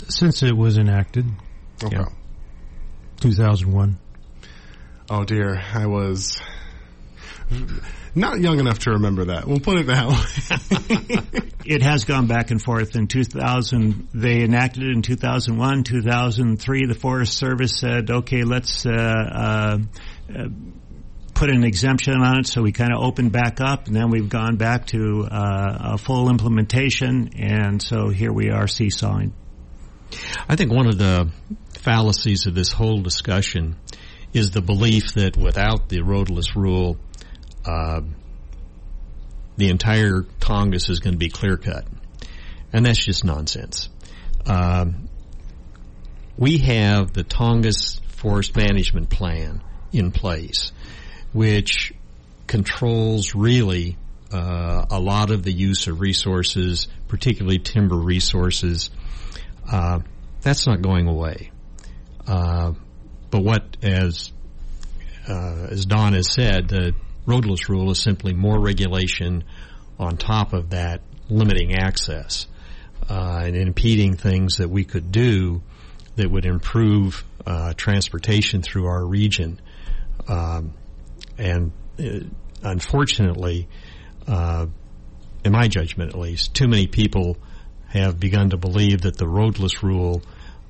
Since 0.09 0.43
it 0.43 0.57
was 0.57 0.79
enacted. 0.79 1.27
Okay. 1.83 1.97
Yeah. 1.97 2.07
2001. 3.21 3.99
Oh 5.11 5.25
dear, 5.25 5.63
I 5.73 5.87
was 5.87 6.41
not 8.15 8.41
young 8.41 8.61
enough 8.61 8.81
to 8.81 8.93
remember 8.93 9.27
that. 9.27 9.47
We'll 9.47 9.61
put 9.61 9.79
it 9.79 9.87
that 9.87 10.09
way. 10.09 11.41
it 11.65 11.83
has 11.83 12.05
gone 12.05 12.27
back 12.27 12.51
and 12.51 12.63
forth. 12.63 12.97
In 12.97 13.07
2000, 13.07 14.09
they 14.15 14.43
enacted 14.43 14.83
it 14.83 14.91
in 14.91 15.03
2001, 15.03 15.85
2003. 15.85 16.87
The 16.87 16.95
Forest 16.95 17.37
Service 17.37 17.79
said, 17.79 18.11
"Okay, 18.11 18.45
let's." 18.45 18.85
Uh, 18.87 18.91
uh, 18.93 19.79
uh, 20.35 20.49
put 21.39 21.51
an 21.51 21.63
exemption 21.63 22.15
on 22.21 22.41
it, 22.41 22.49
so 22.49 22.63
we 22.63 22.73
kind 22.73 22.93
of 22.93 23.01
opened 23.01 23.31
back 23.31 23.61
up, 23.61 23.87
and 23.87 23.95
then 23.95 24.11
we've 24.11 24.29
gone 24.29 24.57
back 24.57 24.87
to 24.87 25.25
uh, 25.31 25.93
a 25.93 25.99
full 25.99 26.31
implementation, 26.31 27.31
and 27.39 27.81
so 27.81 28.09
here 28.09 28.33
we 28.33 28.51
are 28.51 28.67
seesawing. 28.67 29.33
I 30.49 30.57
think 30.57 30.73
one 30.73 30.89
of 30.89 30.99
the 30.99 31.31
fallacies 31.75 32.47
of 32.47 32.57
this 32.57 32.73
whole 32.73 33.03
discussion 33.03 33.77
is 34.33 34.51
the 34.51 34.61
belief 34.61 35.15
that 35.15 35.37
without 35.37 35.89
the 35.89 36.03
roadless 36.03 36.57
rule, 36.57 36.97
uh, 37.69 38.01
the 39.59 39.69
entire 39.69 40.23
Tongass 40.41 40.89
is 40.89 41.01
going 41.01 41.13
to 41.13 41.19
be 41.19 41.29
clear 41.29 41.59
cut, 41.59 41.85
and 42.73 42.87
that's 42.87 43.05
just 43.05 43.25
nonsense. 43.25 43.91
Um, 44.47 45.11
we 46.39 46.59
have 46.59 47.13
the 47.13 47.25
Tongass 47.25 48.01
Forest 48.07 48.57
Management 48.57 49.11
Plan 49.11 49.63
in 49.93 50.13
place, 50.13 50.73
which 51.33 51.93
controls 52.47 53.35
really 53.35 53.99
uh, 54.33 54.87
a 54.91 54.99
lot 54.99 55.31
of 55.31 55.43
the 55.43 55.53
use 55.53 55.89
of 55.89 56.01
resources, 56.01 56.89
particularly 57.07 57.59
timber 57.59 57.97
resources. 57.97 58.91
Uh, 59.71 60.01
that's 60.41 60.67
not 60.67 60.81
going 60.81 61.07
away. 61.07 61.51
Uh, 62.27 62.73
but 63.31 63.43
what, 63.43 63.77
as 63.83 64.33
uh, 65.29 65.67
as 65.71 65.85
Don 65.85 66.15
has 66.15 66.33
said, 66.33 66.69
the 66.69 66.95
roadless 67.29 67.69
rule 67.69 67.91
is 67.91 68.01
simply 68.01 68.33
more 68.33 68.59
regulation 68.59 69.45
on 69.99 70.17
top 70.17 70.55
of 70.55 70.71
that, 70.71 71.03
limiting 71.29 71.75
access 71.75 72.47
uh, 73.09 73.43
and 73.45 73.55
impeding 73.55 74.17
things 74.17 74.57
that 74.57 74.71
we 74.71 74.85
could 74.85 75.13
do 75.13 75.63
that 76.17 76.31
would 76.31 76.47
improve 76.47 77.25
uh, 77.47 77.75
transportation 77.77 78.63
through 78.63 78.87
our 78.87 79.05
region. 79.05 79.61
Um, 80.27 80.73
and 81.37 81.73
uh, 81.99 82.21
unfortunately, 82.63 83.69
uh, 84.27 84.67
in 85.45 85.53
my 85.53 85.69
judgment 85.69 86.15
at 86.15 86.19
least, 86.19 86.55
too 86.55 86.67
many 86.67 86.87
people 86.87 87.37
have 87.89 88.19
begun 88.19 88.51
to 88.51 88.57
believe 88.57 89.03
that 89.03 89.17
the 89.17 89.27
roadless 89.27 89.83
rule 89.83 90.23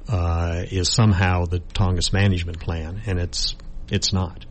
uh, 0.08 0.64
is 0.70 0.92
somehow 0.92 1.44
the 1.44 1.60
Tongass 1.60 2.12
management 2.12 2.60
plan, 2.60 3.02
and 3.06 3.18
it's 3.18 3.56
it's 3.90 4.12
not. 4.12 4.44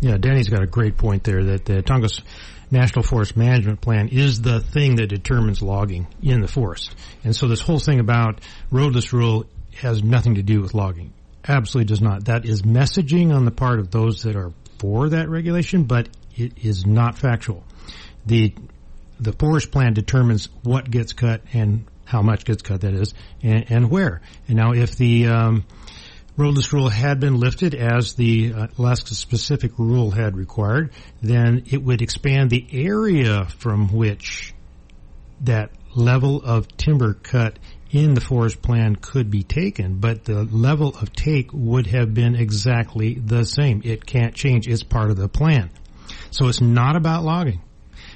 Yeah, 0.00 0.18
Danny's 0.18 0.48
got 0.48 0.62
a 0.62 0.66
great 0.66 0.96
point 0.96 1.24
there 1.24 1.42
that 1.44 1.64
the 1.64 1.82
Tongass 1.82 2.20
National 2.70 3.02
Forest 3.02 3.36
Management 3.36 3.80
Plan 3.80 4.08
is 4.08 4.42
the 4.42 4.60
thing 4.60 4.96
that 4.96 5.06
determines 5.06 5.62
logging 5.62 6.06
in 6.22 6.40
the 6.40 6.48
forest. 6.48 6.94
And 7.24 7.34
so 7.34 7.48
this 7.48 7.60
whole 7.60 7.78
thing 7.78 8.00
about 8.00 8.40
roadless 8.70 9.12
rule 9.12 9.46
has 9.76 10.02
nothing 10.02 10.34
to 10.34 10.42
do 10.42 10.60
with 10.60 10.74
logging. 10.74 11.12
Absolutely 11.46 11.86
does 11.86 12.02
not. 12.02 12.24
That 12.26 12.44
is 12.44 12.62
messaging 12.62 13.34
on 13.34 13.44
the 13.44 13.50
part 13.50 13.78
of 13.78 13.90
those 13.90 14.24
that 14.24 14.36
are 14.36 14.52
for 14.78 15.10
that 15.10 15.28
regulation, 15.28 15.84
but 15.84 16.08
it 16.34 16.58
is 16.64 16.84
not 16.86 17.16
factual. 17.16 17.64
The 18.26 18.54
the 19.18 19.32
forest 19.32 19.70
plan 19.70 19.94
determines 19.94 20.50
what 20.62 20.90
gets 20.90 21.14
cut 21.14 21.40
and 21.54 21.86
how 22.04 22.20
much 22.20 22.44
gets 22.44 22.62
cut 22.62 22.82
that 22.82 22.92
is, 22.92 23.14
and, 23.42 23.70
and 23.70 23.90
where. 23.90 24.20
And 24.46 24.56
now 24.56 24.72
if 24.72 24.96
the 24.96 25.28
um, 25.28 25.64
roadless 26.36 26.72
rule 26.72 26.88
had 26.88 27.20
been 27.20 27.40
lifted 27.40 27.74
as 27.74 28.14
the 28.14 28.52
uh, 28.52 28.66
Alaska 28.78 29.14
specific 29.14 29.78
rule 29.78 30.10
had 30.10 30.36
required, 30.36 30.92
then 31.22 31.64
it 31.70 31.82
would 31.82 32.02
expand 32.02 32.50
the 32.50 32.66
area 32.72 33.46
from 33.58 33.92
which 33.92 34.54
that 35.40 35.70
level 35.94 36.42
of 36.42 36.68
timber 36.76 37.14
cut 37.14 37.58
in 37.90 38.14
the 38.14 38.20
forest 38.20 38.60
plan 38.60 38.96
could 38.96 39.30
be 39.30 39.42
taken, 39.42 39.98
but 39.98 40.24
the 40.24 40.44
level 40.44 40.88
of 41.00 41.12
take 41.12 41.50
would 41.52 41.86
have 41.86 42.12
been 42.12 42.34
exactly 42.34 43.14
the 43.14 43.44
same. 43.44 43.80
It 43.84 44.04
can't 44.04 44.34
change. 44.34 44.66
It's 44.66 44.82
part 44.82 45.10
of 45.10 45.16
the 45.16 45.28
plan. 45.28 45.70
So 46.30 46.48
it's 46.48 46.60
not 46.60 46.96
about 46.96 47.24
logging. 47.24 47.62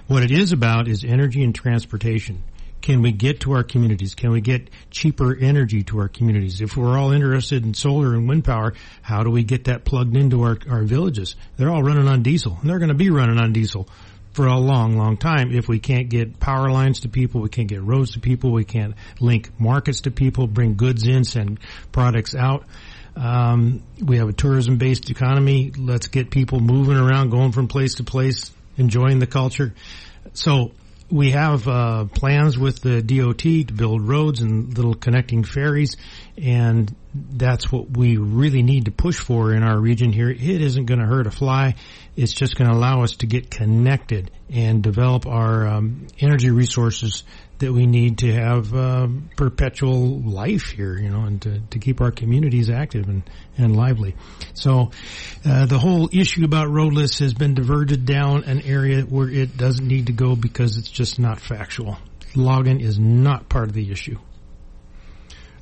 What 0.09 0.23
it 0.23 0.31
is 0.31 0.53
about 0.53 0.89
is 0.89 1.05
energy 1.05 1.43
and 1.43 1.55
transportation. 1.55 2.43
Can 2.83 3.03
we 3.03 3.13
get 3.13 3.41
to 3.41 3.53
our 3.53 3.63
communities? 3.63 4.15
Can 4.15 4.31
we 4.31 4.41
get 4.41 4.71
cheaper 4.91 5.37
energy 5.37 5.83
to 5.85 5.99
our 6.01 6.09
communities? 6.09 6.61
If 6.61 6.77
we're 6.77 6.99
all 6.99 7.13
interested 7.13 7.65
in 7.65 7.75
solar 7.75 8.15
and 8.15 8.29
wind 8.29 8.45
power, 8.45 8.75
how 9.03 9.23
do 9.23 9.31
we 9.31 9.43
get 9.43 9.65
that 9.65 9.85
plugged 9.85 10.17
into 10.17 10.43
our, 10.43 10.59
our 10.69 10.83
villages? 10.83 11.37
They're 11.57 11.71
all 11.71 11.83
running 11.83 12.09
on 12.09 12.23
diesel 12.23 12.57
and 12.61 12.69
they're 12.69 12.79
going 12.79 12.89
to 12.89 12.95
be 12.95 13.11
running 13.11 13.39
on 13.39 13.53
diesel 13.53 13.89
for 14.33 14.47
a 14.47 14.59
long, 14.59 14.97
long 14.97 15.17
time. 15.17 15.53
If 15.53 15.69
we 15.69 15.79
can't 15.79 16.09
get 16.09 16.39
power 16.39 16.71
lines 16.71 17.01
to 17.01 17.09
people, 17.09 17.41
we 17.41 17.49
can't 17.49 17.69
get 17.69 17.83
roads 17.83 18.13
to 18.13 18.21
people, 18.21 18.53
we 18.53 18.65
can't 18.65 18.95
link 19.19 19.51
markets 19.59 20.03
to 20.03 20.11
people, 20.11 20.47
bring 20.47 20.77
goods 20.77 21.07
in, 21.07 21.25
send 21.25 21.59
products 21.93 22.35
out. 22.35 22.65
Um, 23.17 23.83
we 24.03 24.19
have 24.19 24.29
a 24.29 24.33
tourism 24.33 24.79
based 24.79 25.11
economy. 25.11 25.73
Let's 25.77 26.07
get 26.07 26.31
people 26.31 26.61
moving 26.61 26.97
around, 26.97 27.31
going 27.31 27.53
from 27.53 27.69
place 27.69 27.97
to 27.97 28.05
place, 28.05 28.51
enjoying 28.77 29.19
the 29.19 29.27
culture. 29.27 29.75
So 30.33 30.73
we 31.11 31.33
have 31.33 31.67
uh, 31.67 32.05
plans 32.07 32.59
with 32.59 32.81
the 32.81 33.02
DOT 33.02 33.38
to 33.38 33.73
build 33.73 34.02
roads 34.02 34.40
and 34.40 34.76
little 34.76 34.95
connecting 34.95 35.45
ferries, 35.45 35.97
and 36.37 36.95
that's 37.14 37.71
what 37.73 37.90
we 37.97 38.17
really 38.17 38.62
need 38.62 38.85
to 38.85 38.90
push 38.90 39.19
for 39.19 39.52
in 39.52 39.62
our 39.62 39.79
region 39.79 40.12
here. 40.12 40.31
It 40.31 40.40
isn't 40.40 40.87
going 40.87 41.00
to 41.00 41.07
hurt 41.07 41.26
a 41.26 41.31
fly. 41.31 41.75
It's 42.17 42.33
just 42.33 42.57
going 42.57 42.71
to 42.71 42.76
allow 42.76 43.02
us 43.02 43.17
to 43.17 43.26
get 43.26 43.50
connected 43.50 44.31
and 44.49 44.83
develop 44.83 45.26
our 45.26 45.67
um, 45.67 46.07
energy 46.21 46.50
resources 46.50 47.25
that 47.61 47.73
we 47.73 47.87
need 47.87 48.19
to 48.19 48.33
have 48.33 48.75
uh, 48.75 49.07
perpetual 49.37 50.21
life 50.21 50.71
here, 50.71 50.99
you 50.99 51.09
know, 51.09 51.23
and 51.23 51.40
to, 51.43 51.61
to 51.71 51.79
keep 51.79 52.00
our 52.00 52.11
communities 52.11 52.69
active 52.69 53.09
and, 53.09 53.23
and 53.57 53.76
lively. 53.76 54.17
So 54.55 54.90
uh, 55.45 55.67
the 55.67 55.79
whole 55.79 56.09
issue 56.12 56.45
about 56.45 56.69
roadless 56.69 57.21
has 57.21 57.33
been 57.33 57.55
diverted 57.55 58.05
down 58.05 58.45
an 58.45 58.62
area 58.62 59.02
where 59.02 59.29
it 59.29 59.57
doesn't 59.57 59.87
need 59.87 60.07
to 60.07 60.12
go 60.12 60.37
because 60.37 60.76
it's 60.76 60.90
just 60.90 61.19
not 61.19 61.40
factual. 61.40 61.99
Logging 62.35 62.81
is 62.81 62.99
not 62.99 63.49
part 63.49 63.69
of 63.69 63.75
the 63.75 63.90
issue. 63.90 64.19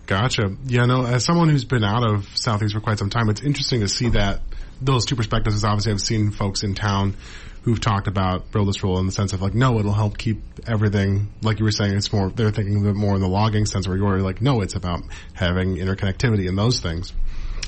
Gotcha. 0.07 0.57
Yeah, 0.65 0.87
no, 0.87 1.05
as 1.05 1.25
someone 1.25 1.51
who's 1.51 1.67
been 1.67 1.85
out 1.85 2.11
of 2.11 2.27
Southeast 2.35 2.73
for 2.75 2.81
quite 2.81 2.99
some 2.99 3.11
time, 3.11 3.29
it's 3.29 3.43
interesting 3.43 3.81
to 3.81 3.89
see 3.89 4.09
that 4.11 4.41
those 4.81 5.05
two 5.05 5.17
perspectives 5.17 5.57
is 5.57 5.65
obviously 5.65 5.93
I've 5.93 6.01
seen 6.01 6.31
folks 6.31 6.63
in 6.63 6.75
town 6.75 7.17
who've 7.63 7.81
talked 7.81 8.07
about 8.07 8.47
roadless 8.55 8.83
rule 8.83 8.99
in 8.99 9.07
the 9.07 9.13
sense 9.13 9.33
of 9.33 9.43
like, 9.43 9.55
no, 9.55 9.79
it'll 9.79 9.93
help 9.93 10.17
keep 10.17 10.41
everything, 10.67 11.33
like 11.43 11.59
you 11.59 11.65
were 11.65 11.71
saying, 11.71 11.97
it's 11.97 12.13
more, 12.13 12.31
they're 12.31 12.51
thinking 12.51 12.77
of 12.77 12.87
it 12.87 12.95
more 12.95 13.15
in 13.15 13.21
the 13.21 13.29
logging 13.29 13.67
sense 13.67 13.87
where 13.87 13.97
you're 13.97 14.21
like, 14.21 14.41
no, 14.41 14.61
it's 14.61 14.75
about 14.75 15.03
having 15.35 15.77
interconnectivity 15.77 16.49
and 16.49 16.57
those 16.57 16.81
things. 16.81 17.09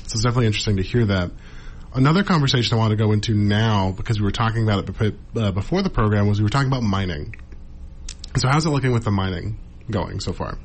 So 0.07 0.15
it's 0.15 0.23
definitely 0.23 0.47
interesting 0.47 0.77
to 0.77 0.83
hear 0.83 1.05
that. 1.05 1.31
Another 1.93 2.23
conversation 2.23 2.75
I 2.75 2.79
want 2.79 2.91
to 2.91 2.95
go 2.95 3.11
into 3.11 3.33
now, 3.35 3.91
because 3.91 4.19
we 4.19 4.23
were 4.23 4.31
talking 4.31 4.63
about 4.63 4.89
it 4.89 5.15
uh, 5.35 5.51
before 5.51 5.81
the 5.81 5.89
program, 5.89 6.27
was 6.27 6.39
we 6.39 6.43
were 6.43 6.49
talking 6.49 6.69
about 6.69 6.83
mining. 6.83 7.35
So 8.37 8.47
how's 8.47 8.65
it 8.65 8.69
looking 8.69 8.93
with 8.93 9.03
the 9.03 9.11
mining 9.11 9.59
going 9.89 10.21
so 10.21 10.31
far? 10.31 10.57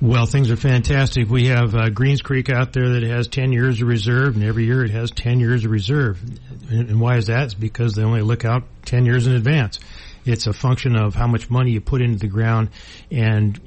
Well, 0.00 0.26
things 0.26 0.50
are 0.50 0.56
fantastic. 0.56 1.30
We 1.30 1.46
have 1.46 1.74
uh, 1.74 1.88
Greens 1.88 2.20
Creek 2.20 2.50
out 2.50 2.74
there 2.74 2.90
that 2.90 3.02
has 3.02 3.28
10 3.28 3.52
years 3.52 3.80
of 3.80 3.88
reserve, 3.88 4.34
and 4.34 4.44
every 4.44 4.66
year 4.66 4.84
it 4.84 4.90
has 4.90 5.10
10 5.10 5.40
years 5.40 5.64
of 5.64 5.70
reserve. 5.70 6.22
And, 6.70 6.90
and 6.90 7.00
why 7.00 7.16
is 7.16 7.28
that? 7.28 7.44
It's 7.44 7.54
because 7.54 7.94
they 7.94 8.02
only 8.02 8.20
look 8.20 8.44
out 8.44 8.64
10 8.84 9.06
years 9.06 9.26
in 9.26 9.32
advance. 9.32 9.80
It's 10.26 10.46
a 10.46 10.52
function 10.52 10.96
of 10.96 11.14
how 11.14 11.26
much 11.26 11.48
money 11.48 11.70
you 11.70 11.80
put 11.80 12.02
into 12.02 12.18
the 12.18 12.28
ground 12.28 12.70
and 13.10 13.58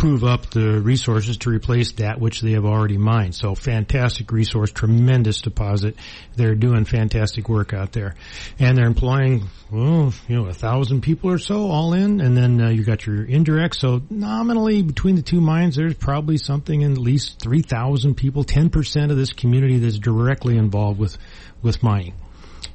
prove 0.00 0.24
up 0.24 0.48
the 0.48 0.80
resources 0.80 1.36
to 1.36 1.50
replace 1.50 1.92
that 1.92 2.18
which 2.18 2.40
they 2.40 2.52
have 2.52 2.64
already 2.64 2.96
mined. 2.96 3.34
So 3.34 3.54
fantastic 3.54 4.32
resource, 4.32 4.72
tremendous 4.72 5.42
deposit. 5.42 5.94
They're 6.36 6.54
doing 6.54 6.86
fantastic 6.86 7.50
work 7.50 7.74
out 7.74 7.92
there. 7.92 8.14
And 8.58 8.78
they're 8.78 8.86
employing, 8.86 9.50
well, 9.70 10.14
you 10.26 10.36
know, 10.36 10.46
a 10.46 10.54
thousand 10.54 11.02
people 11.02 11.30
or 11.30 11.36
so 11.36 11.70
all 11.70 11.92
in. 11.92 12.22
And 12.22 12.34
then 12.34 12.62
uh, 12.62 12.70
you 12.70 12.82
got 12.82 13.04
your 13.04 13.26
indirect. 13.26 13.76
So 13.76 14.00
nominally 14.08 14.80
between 14.80 15.16
the 15.16 15.22
two 15.22 15.42
mines, 15.42 15.76
there's 15.76 15.92
probably 15.92 16.38
something 16.38 16.80
in 16.80 16.92
at 16.92 16.98
least 16.98 17.38
3,000 17.42 18.14
people, 18.14 18.42
10% 18.42 19.10
of 19.10 19.18
this 19.18 19.34
community 19.34 19.80
that's 19.80 19.98
directly 19.98 20.56
involved 20.56 20.98
with, 20.98 21.18
with 21.60 21.82
mining 21.82 22.14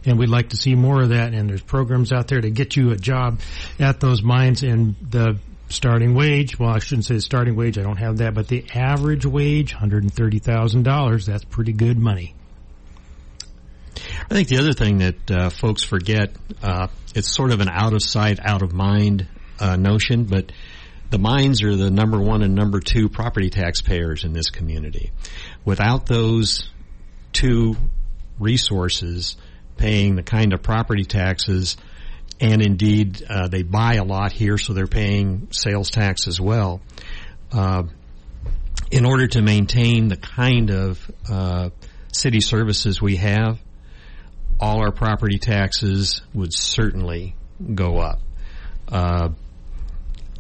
and 0.05 0.19
we'd 0.19 0.29
like 0.29 0.49
to 0.49 0.57
see 0.57 0.75
more 0.75 1.01
of 1.01 1.09
that. 1.09 1.33
And 1.33 1.49
there's 1.49 1.63
programs 1.63 2.11
out 2.13 2.27
there 2.27 2.39
to 2.39 2.51
get 2.51 2.75
you 2.75 2.91
a 2.91 2.95
job 2.95 3.39
at 3.79 3.99
those 3.99 4.21
mines. 4.21 4.61
And 4.61 4.95
the 5.01 5.39
starting 5.69 6.15
wage. 6.15 6.59
Well, 6.59 6.69
I 6.69 6.79
shouldn't 6.79 7.05
say 7.05 7.19
starting 7.19 7.55
wage. 7.55 7.77
I 7.77 7.83
don't 7.83 7.97
have 7.97 8.17
that, 8.17 8.33
but 8.33 8.47
the 8.47 8.65
average 8.73 9.25
wage, 9.25 9.73
hundred 9.73 10.03
and 10.03 10.13
thirty 10.13 10.39
thousand 10.39 10.83
dollars. 10.83 11.25
That's 11.25 11.45
pretty 11.45 11.73
good 11.73 11.97
money. 11.97 12.35
I 14.29 14.33
think 14.33 14.47
the 14.47 14.57
other 14.57 14.73
thing 14.73 14.99
that 14.99 15.31
uh, 15.31 15.49
folks 15.49 15.83
forget, 15.83 16.35
uh, 16.61 16.87
it's 17.13 17.33
sort 17.33 17.51
of 17.51 17.61
an 17.61 17.69
out 17.69 17.93
of 17.93 18.03
sight, 18.03 18.39
out 18.43 18.61
of 18.61 18.73
mind 18.73 19.27
uh, 19.59 19.75
notion, 19.75 20.25
but 20.25 20.51
the 21.09 21.19
mines 21.19 21.63
are 21.63 21.75
the 21.75 21.91
number 21.91 22.19
one 22.19 22.41
and 22.41 22.55
number 22.55 22.79
two 22.79 23.07
property 23.07 23.49
taxpayers 23.49 24.23
in 24.23 24.33
this 24.33 24.49
community. 24.49 25.11
Without 25.63 26.07
those 26.07 26.69
two 27.31 27.75
resources 28.39 29.37
paying 29.77 30.15
the 30.15 30.23
kind 30.23 30.53
of 30.53 30.61
property 30.61 31.05
taxes 31.05 31.77
and 32.39 32.61
indeed 32.61 33.23
uh, 33.29 33.47
they 33.47 33.63
buy 33.63 33.95
a 33.95 34.03
lot 34.03 34.31
here, 34.31 34.57
so 34.57 34.73
they're 34.73 34.87
paying 34.87 35.47
sales 35.51 35.89
tax 35.89 36.27
as 36.27 36.39
well. 36.39 36.81
Uh, 37.51 37.83
in 38.91 39.05
order 39.05 39.27
to 39.27 39.41
maintain 39.41 40.07
the 40.07 40.17
kind 40.17 40.69
of 40.69 41.11
uh, 41.29 41.69
city 42.11 42.41
services 42.41 43.01
we 43.01 43.15
have, 43.17 43.59
all 44.59 44.79
our 44.79 44.91
property 44.91 45.37
taxes 45.37 46.21
would 46.33 46.53
certainly 46.53 47.35
go 47.73 47.97
up. 47.97 48.19
Uh, 48.87 49.29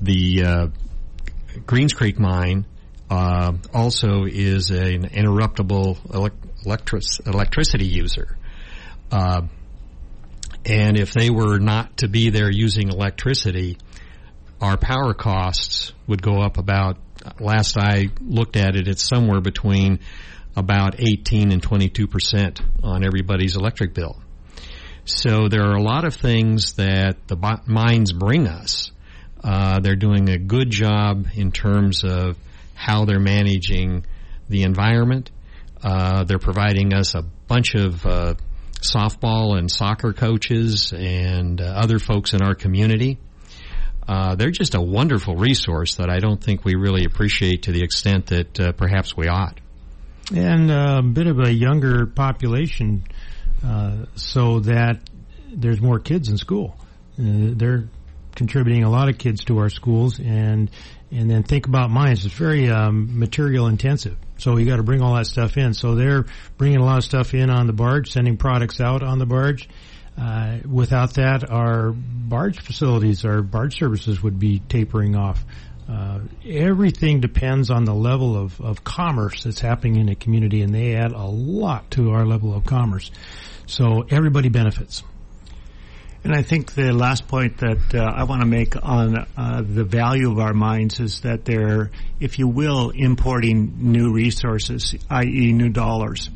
the 0.01 0.43
uh, 0.43 0.67
Greens 1.65 1.93
Creek 1.93 2.19
mine 2.19 2.65
uh, 3.09 3.53
also 3.73 4.25
is 4.25 4.69
an 4.69 5.09
interruptible 5.09 5.97
electric- 6.65 7.25
electricity 7.25 7.85
user. 7.85 8.37
And 10.65 10.97
if 10.97 11.13
they 11.13 11.29
were 11.29 11.59
not 11.59 11.97
to 11.97 12.07
be 12.07 12.31
there 12.31 12.49
using 12.49 12.89
electricity, 12.89 13.77
our 14.59 14.77
power 14.77 15.13
costs 15.13 15.93
would 16.07 16.21
go 16.21 16.41
up 16.41 16.57
about, 16.57 16.97
last 17.39 17.77
I 17.77 18.09
looked 18.19 18.55
at 18.55 18.75
it, 18.75 18.87
it's 18.87 19.07
somewhere 19.07 19.41
between 19.41 19.99
about 20.55 20.99
18 20.99 21.51
and 21.51 21.61
22 21.61 22.07
percent 22.07 22.61
on 22.81 23.05
everybody's 23.05 23.55
electric 23.55 23.93
bill. 23.93 24.17
So 25.03 25.49
there 25.49 25.63
are 25.69 25.75
a 25.75 25.81
lot 25.81 26.05
of 26.05 26.15
things 26.15 26.73
that 26.75 27.27
the 27.27 27.61
mines 27.67 28.11
bring 28.11 28.47
us. 28.47 28.91
Uh, 29.43 29.79
they're 29.79 29.95
doing 29.95 30.29
a 30.29 30.39
good 30.39 30.71
job 30.71 31.27
in 31.35 31.51
terms 31.51 32.03
of 32.03 32.37
how 32.73 33.05
they're 33.05 33.19
managing 33.19 34.05
the 34.49 34.63
environment. 34.63 35.29
Uh, 35.83 36.23
they're 36.23 36.39
providing 36.39 36.93
us 36.93 37.13
a 37.13 37.21
bunch 37.21 37.75
of 37.75 38.03
uh, 38.05 38.33
softball 38.91 39.57
and 39.57 39.71
soccer 39.71 40.13
coaches 40.13 40.93
and 40.93 41.61
uh, 41.61 41.65
other 41.65 41.99
folks 41.99 42.33
in 42.33 42.41
our 42.41 42.55
community. 42.55 43.19
Uh, 44.07 44.35
they're 44.35 44.51
just 44.51 44.75
a 44.75 44.81
wonderful 44.81 45.35
resource 45.35 45.95
that 45.95 46.09
I 46.09 46.19
don't 46.19 46.41
think 46.41 46.63
we 46.63 46.75
really 46.75 47.05
appreciate 47.05 47.63
to 47.63 47.71
the 47.71 47.83
extent 47.83 48.27
that 48.27 48.59
uh, 48.59 48.71
perhaps 48.73 49.17
we 49.17 49.27
ought. 49.27 49.59
And 50.35 50.71
uh, 50.71 50.97
a 50.99 51.03
bit 51.03 51.27
of 51.27 51.39
a 51.39 51.51
younger 51.51 52.05
population, 52.05 53.03
uh, 53.63 54.05
so 54.15 54.59
that 54.61 55.01
there's 55.51 55.81
more 55.81 55.99
kids 55.99 56.29
in 56.29 56.37
school. 56.37 56.75
Uh, 57.17 57.53
they're 57.55 57.89
contributing 58.35 58.83
a 58.83 58.89
lot 58.89 59.09
of 59.09 59.17
kids 59.17 59.45
to 59.45 59.57
our 59.59 59.69
schools, 59.69 60.19
and 60.19 60.69
and 61.15 61.29
then 61.29 61.43
think 61.43 61.67
about 61.67 61.89
mines. 61.89 62.25
It's 62.25 62.35
very 62.35 62.69
um, 62.69 63.19
material 63.19 63.67
intensive. 63.67 64.17
So 64.37 64.57
you 64.57 64.65
got 64.65 64.77
to 64.77 64.83
bring 64.83 65.01
all 65.01 65.15
that 65.15 65.27
stuff 65.27 65.57
in. 65.57 65.73
So 65.73 65.95
they're 65.95 66.25
bringing 66.57 66.79
a 66.79 66.85
lot 66.85 66.97
of 66.97 67.03
stuff 67.03 67.33
in 67.33 67.49
on 67.49 67.67
the 67.67 67.73
barge, 67.73 68.11
sending 68.11 68.37
products 68.37 68.81
out 68.81 69.01
on 69.01 69.19
the 69.19 69.25
barge. 69.25 69.69
Uh, 70.17 70.59
without 70.69 71.15
that, 71.15 71.49
our 71.49 71.91
barge 71.91 72.59
facilities, 72.59 73.25
our 73.25 73.41
barge 73.41 73.77
services 73.77 74.21
would 74.21 74.39
be 74.39 74.59
tapering 74.59 75.15
off. 75.15 75.43
Uh, 75.89 76.19
everything 76.45 77.19
depends 77.19 77.69
on 77.69 77.83
the 77.85 77.93
level 77.93 78.35
of, 78.35 78.59
of 78.59 78.83
commerce 78.83 79.43
that's 79.43 79.59
happening 79.59 79.97
in 79.97 80.09
a 80.09 80.15
community, 80.15 80.61
and 80.61 80.73
they 80.73 80.95
add 80.95 81.11
a 81.11 81.25
lot 81.25 81.91
to 81.91 82.11
our 82.11 82.25
level 82.25 82.55
of 82.55 82.65
commerce. 82.65 83.11
So 83.67 84.05
everybody 84.09 84.49
benefits. 84.49 85.03
And 86.25 86.33
I 86.33 86.41
think 86.41 86.73
the 86.73 86.91
last 86.91 87.27
point 87.27 87.59
that 87.59 87.93
uh, 87.93 87.99
I 87.99 88.23
want 88.23 88.41
to 88.41 88.47
make 88.47 88.75
on 88.81 89.27
uh, 89.37 89.61
the 89.61 89.83
value 89.83 90.31
of 90.31 90.39
our 90.39 90.55
mines 90.55 90.99
is 90.99 91.19
that 91.21 91.45
they're, 91.45 91.91
if 92.19 92.39
you 92.39 92.47
will, 92.47 92.89
importing 92.89 93.91
new 93.91 94.11
resources, 94.11 94.95
i.e., 95.07 95.53
new 95.53 95.69
dollars. 95.69 96.31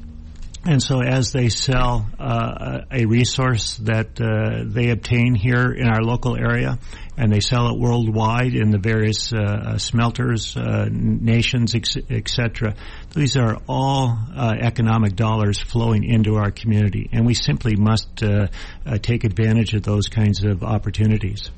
And 0.65 0.83
so 0.83 1.01
as 1.01 1.31
they 1.31 1.47
sell 1.47 2.09
uh, 2.19 2.81
a 2.91 3.05
resource 3.05 3.77
that 3.77 4.19
uh, 4.19 4.65
they 4.65 4.89
obtain 4.89 5.33
here 5.33 5.71
in 5.71 5.87
our 5.87 6.01
local 6.01 6.35
area, 6.35 6.77
and 7.17 7.31
they 7.31 7.39
sell 7.39 7.69
it 7.69 7.79
worldwide 7.79 8.55
in 8.55 8.69
the 8.69 8.77
various 8.77 9.31
uh, 9.31 9.37
uh 9.37 9.77
smelters, 9.77 10.57
uh, 10.57 10.87
nations, 10.91 11.75
etc. 11.75 12.75
These 13.15 13.37
are 13.37 13.57
all 13.69 14.17
uh, 14.35 14.55
economic 14.59 15.15
dollars 15.15 15.59
flowing 15.59 16.03
into 16.03 16.35
our 16.35 16.51
community, 16.51 17.09
and 17.13 17.25
we 17.25 17.33
simply 17.33 17.75
must 17.77 18.21
take 19.01 19.23
advantage 19.23 19.73
of 19.73 19.83
those 19.83 20.07
kinds 20.07 20.43
of 20.43 20.63
opportunities. 20.63 21.51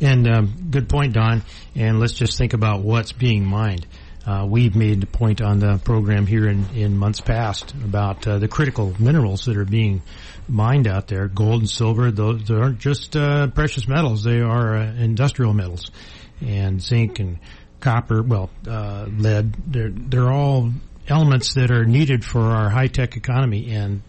And 0.00 0.28
um, 0.28 0.68
good 0.70 0.88
point, 0.88 1.14
Don. 1.14 1.42
And 1.74 1.98
let's 1.98 2.12
just 2.12 2.36
think 2.36 2.52
about 2.52 2.82
what's 2.82 3.12
being 3.12 3.46
mined. 3.46 3.86
Uh, 4.26 4.44
we've 4.44 4.74
made 4.74 5.04
a 5.04 5.06
point 5.06 5.40
on 5.40 5.60
the 5.60 5.78
program 5.84 6.26
here 6.26 6.48
in, 6.48 6.66
in 6.74 6.96
months 6.96 7.20
past 7.20 7.72
about 7.74 8.26
uh, 8.26 8.38
the 8.38 8.48
critical 8.48 8.92
minerals 8.98 9.44
that 9.44 9.56
are 9.56 9.64
being 9.64 10.02
mined 10.48 10.88
out 10.88 11.06
there. 11.06 11.28
Gold 11.28 11.60
and 11.60 11.70
silver, 11.70 12.10
those 12.10 12.50
aren't 12.50 12.80
just 12.80 13.16
uh, 13.16 13.46
precious 13.48 13.86
metals; 13.86 14.24
they 14.24 14.40
are 14.40 14.76
uh, 14.76 14.94
industrial 14.94 15.54
metals, 15.54 15.92
and 16.40 16.82
zinc 16.82 17.20
and 17.20 17.38
copper. 17.78 18.20
Well, 18.20 18.50
uh, 18.66 19.06
lead. 19.08 19.54
They're 19.72 19.90
they're 19.90 20.32
all 20.32 20.72
elements 21.06 21.54
that 21.54 21.70
are 21.70 21.84
needed 21.84 22.24
for 22.24 22.40
our 22.40 22.68
high 22.68 22.88
tech 22.88 23.16
economy, 23.16 23.72
and 23.72 24.02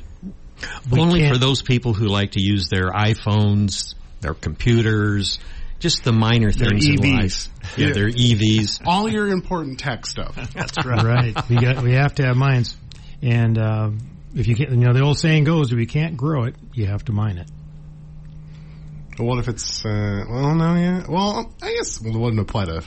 only 0.91 1.30
for 1.30 1.38
those 1.38 1.62
people 1.62 1.93
who 1.93 2.08
like 2.08 2.32
to 2.32 2.41
use 2.41 2.69
their 2.69 2.89
iPhones, 2.89 3.93
their 4.21 4.34
computers, 4.34 5.39
just 5.80 6.03
the 6.03 6.12
minor 6.12 6.51
things 6.51 6.88
in 6.88 6.95
life. 6.95 7.49
Yeah, 7.75 7.93
they're 7.93 8.10
EVs. 8.10 8.84
All 8.86 9.10
your 9.10 9.27
important 9.27 9.80
tech 9.80 10.06
stuff. 10.06 10.36
That's 10.53 10.86
right. 10.86 11.03
right. 11.03 11.49
We 11.49 11.58
got 11.58 11.84
we 11.84 11.93
have 11.93 12.15
to 12.15 12.25
have 12.25 12.38
mines, 12.38 12.77
and 13.21 13.58
uh, 13.58 13.89
if 14.36 14.47
you 14.47 14.56
can't, 14.56 14.71
you 14.71 14.77
know, 14.77 14.93
the 14.93 15.01
old 15.01 15.17
saying 15.17 15.45
goes, 15.45 15.71
if 15.71 15.80
you 15.80 15.88
can't 15.88 16.17
grow 16.17 16.43
it, 16.43 16.56
you 16.73 16.86
have 16.86 17.06
to 17.06 17.12
mine 17.12 17.38
it. 17.38 17.49
But 19.17 19.23
what 19.23 19.39
if 19.39 19.47
it's, 19.47 19.84
uh, 19.84 20.25
well, 20.30 20.53
no, 20.53 20.75
yeah. 20.75 21.06
Well, 21.10 21.51
I 21.62 21.73
guess 21.73 21.99
well, 21.99 22.15
it 22.15 22.19
wouldn't 22.19 22.39
apply 22.39 22.65
to, 22.65 22.84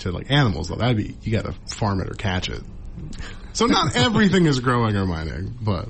to 0.00 0.10
like 0.10 0.30
animals 0.30 0.68
though. 0.68 0.76
That'd 0.76 0.96
be, 0.96 1.14
you 1.22 1.32
gotta 1.32 1.54
farm 1.66 2.00
it 2.00 2.08
or 2.08 2.14
catch 2.14 2.48
it. 2.48 2.62
So 3.52 3.66
not 3.66 3.94
everything 3.96 4.46
is 4.46 4.60
growing 4.60 4.96
or 4.96 5.04
mining, 5.04 5.54
but 5.60 5.88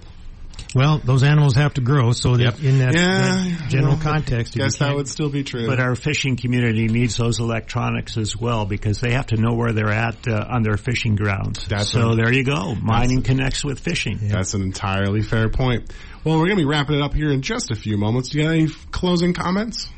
Well, 0.75 0.99
those 0.99 1.25
animals 1.25 1.57
have 1.57 1.75
to 1.75 1.81
grow, 1.81 2.13
so 2.13 2.37
that 2.37 2.61
in 2.61 2.79
that, 2.79 2.95
Yeah, 2.95 3.57
that 3.59 3.69
general 3.69 3.95
well, 3.95 4.03
context, 4.03 4.53
if 4.55 4.57
you 4.57 4.63
guess 4.63 4.79
that 4.79 4.95
would 4.95 5.09
still 5.09 5.29
be 5.29 5.43
true. 5.43 5.67
But 5.67 5.81
our 5.81 5.97
fishing 5.97 6.37
community 6.37 6.87
needs 6.87 7.17
those 7.17 7.41
electronics 7.41 8.17
as 8.17 8.37
well 8.37 8.67
because 8.67 9.01
they 9.01 9.13
have 9.13 9.27
to 9.29 9.37
know 9.37 9.55
where 9.55 9.73
they're 9.73 9.91
at 9.91 10.29
uh, 10.29 10.47
on 10.49 10.63
their 10.63 10.77
fishing 10.77 11.17
grounds. 11.17 11.67
That's 11.67 11.91
so 11.91 12.11
a- 12.11 12.17
there 12.17 12.33
you 12.33 12.45
go. 12.45 12.75
Mining 12.77 13.23
connects 13.23 13.65
with 13.65 13.81
fishing. 13.81 14.19
That's 14.23 14.55
an 14.55 14.63
entirely 14.63 15.23
fair 15.23 15.49
point. 15.49 15.93
Well, 16.23 16.37
we're 16.39 16.47
going 16.47 16.59
to 16.59 16.63
be 16.63 16.69
wrapping 16.69 16.97
it 16.97 17.03
up 17.03 17.15
here 17.15 17.33
in 17.33 17.43
just 17.43 17.71
a 17.73 17.75
few 17.75 17.97
moments. 17.97 18.29
Do 18.29 18.39
you 18.39 18.45
have 18.45 18.53
any 18.53 18.69
closing 18.93 19.33
comments? 19.35 19.91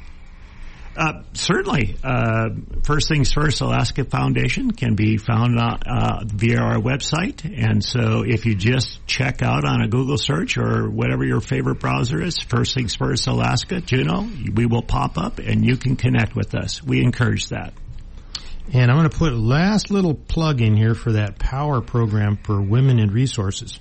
Uh, 0.94 1.22
certainly. 1.32 1.96
Uh, 2.04 2.50
first 2.82 3.08
things 3.08 3.32
first, 3.32 3.62
Alaska 3.62 4.04
Foundation 4.04 4.72
can 4.72 4.94
be 4.94 5.16
found 5.16 5.58
uh, 5.58 5.78
uh, 5.86 6.24
via 6.26 6.58
our 6.58 6.76
website. 6.76 7.44
And 7.44 7.82
so 7.82 8.22
if 8.26 8.44
you 8.44 8.54
just 8.54 9.06
check 9.06 9.42
out 9.42 9.64
on 9.64 9.80
a 9.80 9.88
Google 9.88 10.18
search 10.18 10.58
or 10.58 10.90
whatever 10.90 11.24
your 11.24 11.40
favorite 11.40 11.80
browser 11.80 12.22
is, 12.22 12.38
First 12.38 12.74
Things 12.74 12.94
First 12.94 13.26
Alaska, 13.26 13.80
Juneau, 13.80 14.28
we 14.54 14.66
will 14.66 14.82
pop 14.82 15.16
up 15.16 15.38
and 15.38 15.64
you 15.64 15.76
can 15.76 15.96
connect 15.96 16.36
with 16.36 16.54
us. 16.54 16.82
We 16.82 17.02
encourage 17.02 17.48
that. 17.48 17.72
And 18.72 18.90
I'm 18.90 18.96
going 18.96 19.08
to 19.08 19.16
put 19.16 19.34
last 19.34 19.90
little 19.90 20.14
plug 20.14 20.60
in 20.60 20.76
here 20.76 20.94
for 20.94 21.12
that 21.12 21.38
power 21.38 21.80
program 21.80 22.36
for 22.36 22.60
women 22.60 22.98
in 22.98 23.10
resources. 23.10 23.80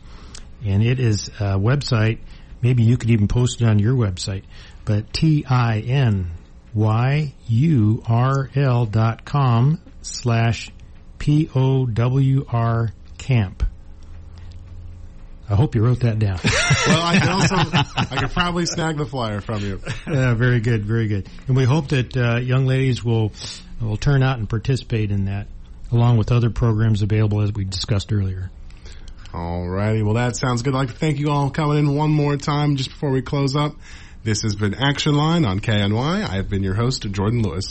And 0.65 0.81
it 0.81 0.99
is 0.99 1.27
a 1.39 1.57
website, 1.57 2.19
maybe 2.61 2.83
you 2.83 2.97
could 2.97 3.09
even 3.09 3.27
post 3.27 3.61
it 3.61 3.67
on 3.67 3.79
your 3.79 3.95
website, 3.95 4.43
but 4.85 5.11
T-I-N-Y-U-R-L 6.73 8.85
dot 8.85 9.25
com 9.25 9.79
slash 10.01 10.71
P-O-W-R 11.19 12.89
camp. 13.17 13.63
I 15.49 15.55
hope 15.55 15.75
you 15.75 15.83
wrote 15.83 15.99
that 16.01 16.19
down. 16.19 16.39
Well, 16.87 16.99
I 16.99 17.19
can 17.19 17.29
also, 17.29 17.55
I 17.55 18.15
could 18.17 18.31
probably 18.31 18.65
snag 18.65 18.97
the 18.97 19.05
flyer 19.05 19.39
from 19.39 19.61
you. 19.61 19.79
Uh, 20.07 20.33
very 20.33 20.59
good, 20.61 20.83
very 20.83 21.07
good. 21.07 21.29
And 21.47 21.55
we 21.55 21.63
hope 21.63 21.89
that 21.89 22.17
uh, 22.17 22.37
young 22.37 22.65
ladies 22.65 23.03
will 23.03 23.31
will 23.79 23.97
turn 23.97 24.23
out 24.23 24.39
and 24.39 24.49
participate 24.49 25.11
in 25.11 25.25
that, 25.25 25.45
along 25.91 26.17
with 26.17 26.31
other 26.31 26.49
programs 26.49 27.03
available 27.03 27.41
as 27.41 27.53
we 27.53 27.65
discussed 27.65 28.11
earlier. 28.11 28.49
All 29.33 29.69
righty. 29.69 30.01
well 30.01 30.15
that 30.15 30.35
sounds 30.35 30.63
good. 30.63 30.73
I'd 30.73 30.77
like 30.79 30.87
to 30.89 30.95
thank 30.95 31.19
you 31.19 31.29
all 31.29 31.51
coming 31.51 31.77
in 31.77 31.95
one 31.95 32.09
more 32.09 32.35
time 32.35 32.77
just 32.77 32.89
before 32.89 33.11
we 33.11 33.21
close 33.21 33.55
up. 33.55 33.75
This 34.23 34.43
has 34.43 34.55
been 34.55 34.75
Action 34.75 35.15
Line 35.15 35.45
on 35.45 35.61
KINY. 35.61 35.97
I've 35.97 36.47
been 36.47 36.61
your 36.61 36.75
host, 36.75 37.01
Jordan 37.09 37.41
Lewis. 37.41 37.65